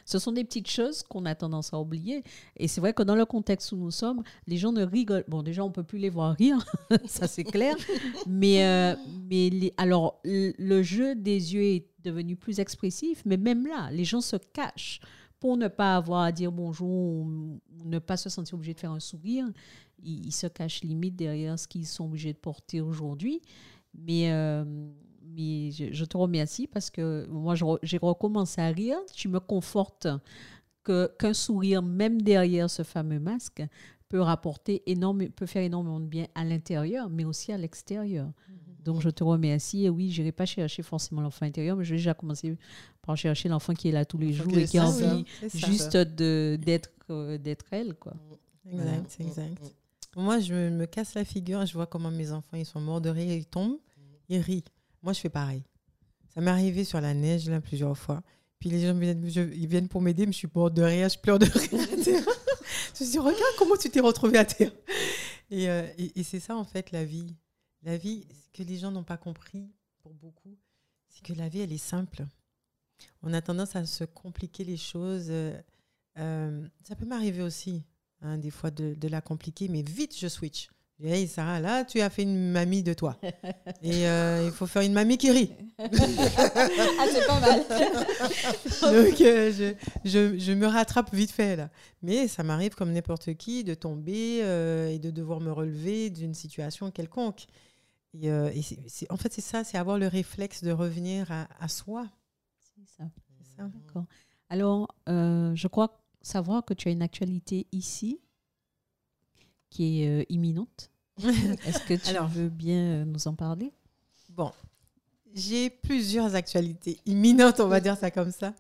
[0.06, 2.24] ce sont des petites choses qu'on a tendance à oublier.
[2.58, 5.26] Et c'est vrai que dans le contexte où nous sommes, les gens ne rigolent.
[5.28, 6.58] Bon, déjà, on ne peut plus les voir rire,
[7.06, 7.76] ça c'est clair.
[8.28, 8.96] Mais,
[9.30, 14.06] mais les- alors, le jeu des yeux est devenu plus expressif, mais même là, les
[14.06, 15.00] gens se cachent
[15.40, 18.92] pour ne pas avoir à dire bonjour ou ne pas se sentir obligé de faire
[18.92, 19.46] un sourire.
[20.02, 23.42] Ils, se cachent limite derrière ce qu'ils sont obligés de porter aujourd'hui.
[23.94, 24.64] Mais, euh,
[25.22, 28.98] mais je, te remercie parce que moi, j'ai recommencé à rire.
[29.14, 30.08] Tu me confortes
[30.86, 33.64] qu'un sourire, même derrière ce fameux masque,
[34.08, 38.32] peut rapporter énorme, peut faire énormément de bien à l'intérieur, mais aussi à l'extérieur.
[38.84, 39.86] Donc, je te remercie.
[39.86, 42.58] Et oui, je n'irai pas chercher forcément l'enfant intérieur, mais je vais déjà commencer
[43.02, 45.26] par chercher l'enfant qui est là tous les jours et qui a envie
[45.68, 47.96] juste d'être, euh, d'être elle.
[47.96, 48.14] Quoi.
[48.72, 49.62] Exact, exact.
[50.16, 53.10] Moi, je me, casse la figure, je vois comment mes enfants, ils sont morts de
[53.10, 53.78] rire, ils tombent,
[54.30, 54.64] ils rient.
[55.02, 55.64] Moi, je fais pareil.
[56.34, 58.22] Ça m'est arrivé sur la neige, là, plusieurs fois.
[58.60, 61.10] Puis les gens viennent, je- ils viennent pour m'aider, mais je suis morte de rire,
[61.10, 61.82] je pleure de rire.
[61.92, 62.24] à terre.
[62.98, 64.72] je me dis, regarde comment tu t'es retrouvé à terre.
[65.52, 67.36] Et, euh, et, et c'est ça, en fait, la vie.
[67.84, 69.70] La vie, ce que les gens n'ont pas compris,
[70.02, 70.58] pour beaucoup,
[71.10, 72.26] c'est que la vie, elle est simple.
[73.22, 75.28] On a tendance à se compliquer les choses.
[75.30, 75.54] euh,
[76.20, 77.84] euh, ça peut m'arriver aussi,
[78.22, 80.70] hein, des fois, de, de la compliquer, mais vite, je switch.
[81.00, 83.20] Je dis, Hey Sarah, là, tu as fait une mamie de toi.
[83.82, 85.52] Et euh, il faut faire une mamie qui rit.
[85.80, 87.66] ah, c'est pas mal.
[88.82, 89.74] Donc, euh, je,
[90.06, 91.70] je, je me rattrape vite fait, là.
[92.02, 94.38] Mais ça m'arrive, comme n'importe qui, de tomber
[94.94, 97.48] et de devoir me relever d'une situation quelconque.
[98.14, 101.68] Et, euh, et en fait, c'est ça, c'est avoir le réflexe de revenir à, à
[101.68, 102.08] soi.
[102.60, 103.10] C'est ça.
[103.38, 103.64] C'est ça.
[103.68, 104.06] D'accord.
[104.50, 108.20] Alors, euh, je crois savoir que tu as une actualité ici
[109.70, 110.92] qui est euh, imminente.
[111.66, 112.28] Est-ce que tu Alors.
[112.28, 113.72] veux bien nous en parler?
[114.30, 114.52] Bon,
[115.34, 118.54] j'ai plusieurs actualités imminentes, on va dire ça comme ça.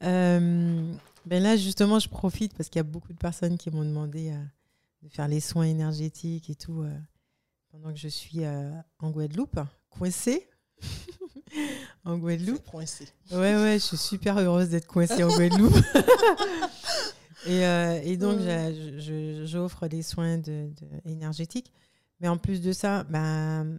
[0.00, 4.32] Ben là, justement, je profite parce qu'il y a beaucoup de personnes qui m'ont demandé
[5.02, 6.84] de faire les soins énergétiques et tout
[7.82, 9.58] pendant que je suis euh, en Guadeloupe,
[9.90, 10.48] coincée.
[12.04, 12.62] en Guadeloupe.
[12.64, 13.08] C'est coincé.
[13.30, 15.74] Ouais, ouais, je suis super heureuse d'être coincée en Guadeloupe.
[17.46, 21.72] et, euh, et donc, je- j'offre des soins de, de- énergétiques.
[22.20, 23.78] Mais en plus de ça, ben,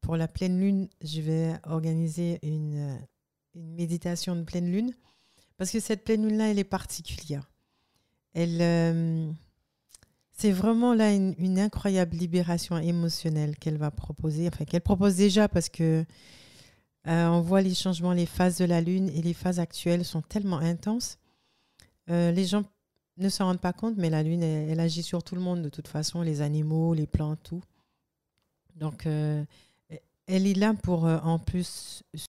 [0.00, 2.98] pour la pleine lune, je vais organiser une,
[3.54, 4.92] une méditation de pleine lune.
[5.56, 7.50] Parce que cette pleine lune-là, elle est particulière.
[8.32, 9.30] Elle, euh,
[10.36, 14.48] c'est vraiment là une, incroyable libération émotionnelle qu'elle va proposer.
[14.48, 16.04] Enfin, qu'elle propose déjà parce que
[17.06, 20.22] euh, on voit les changements, les phases de la Lune et les phases actuelles sont
[20.22, 21.18] tellement intenses.
[22.10, 22.64] Euh, les gens
[23.16, 25.68] ne s'en rendent pas compte, mais la Lune, elle, agit sur tout le monde de
[25.68, 27.62] toute façon, les animaux, les plantes, tout.
[28.74, 29.44] Donc, euh,
[30.26, 32.02] elle est là pour, en plus,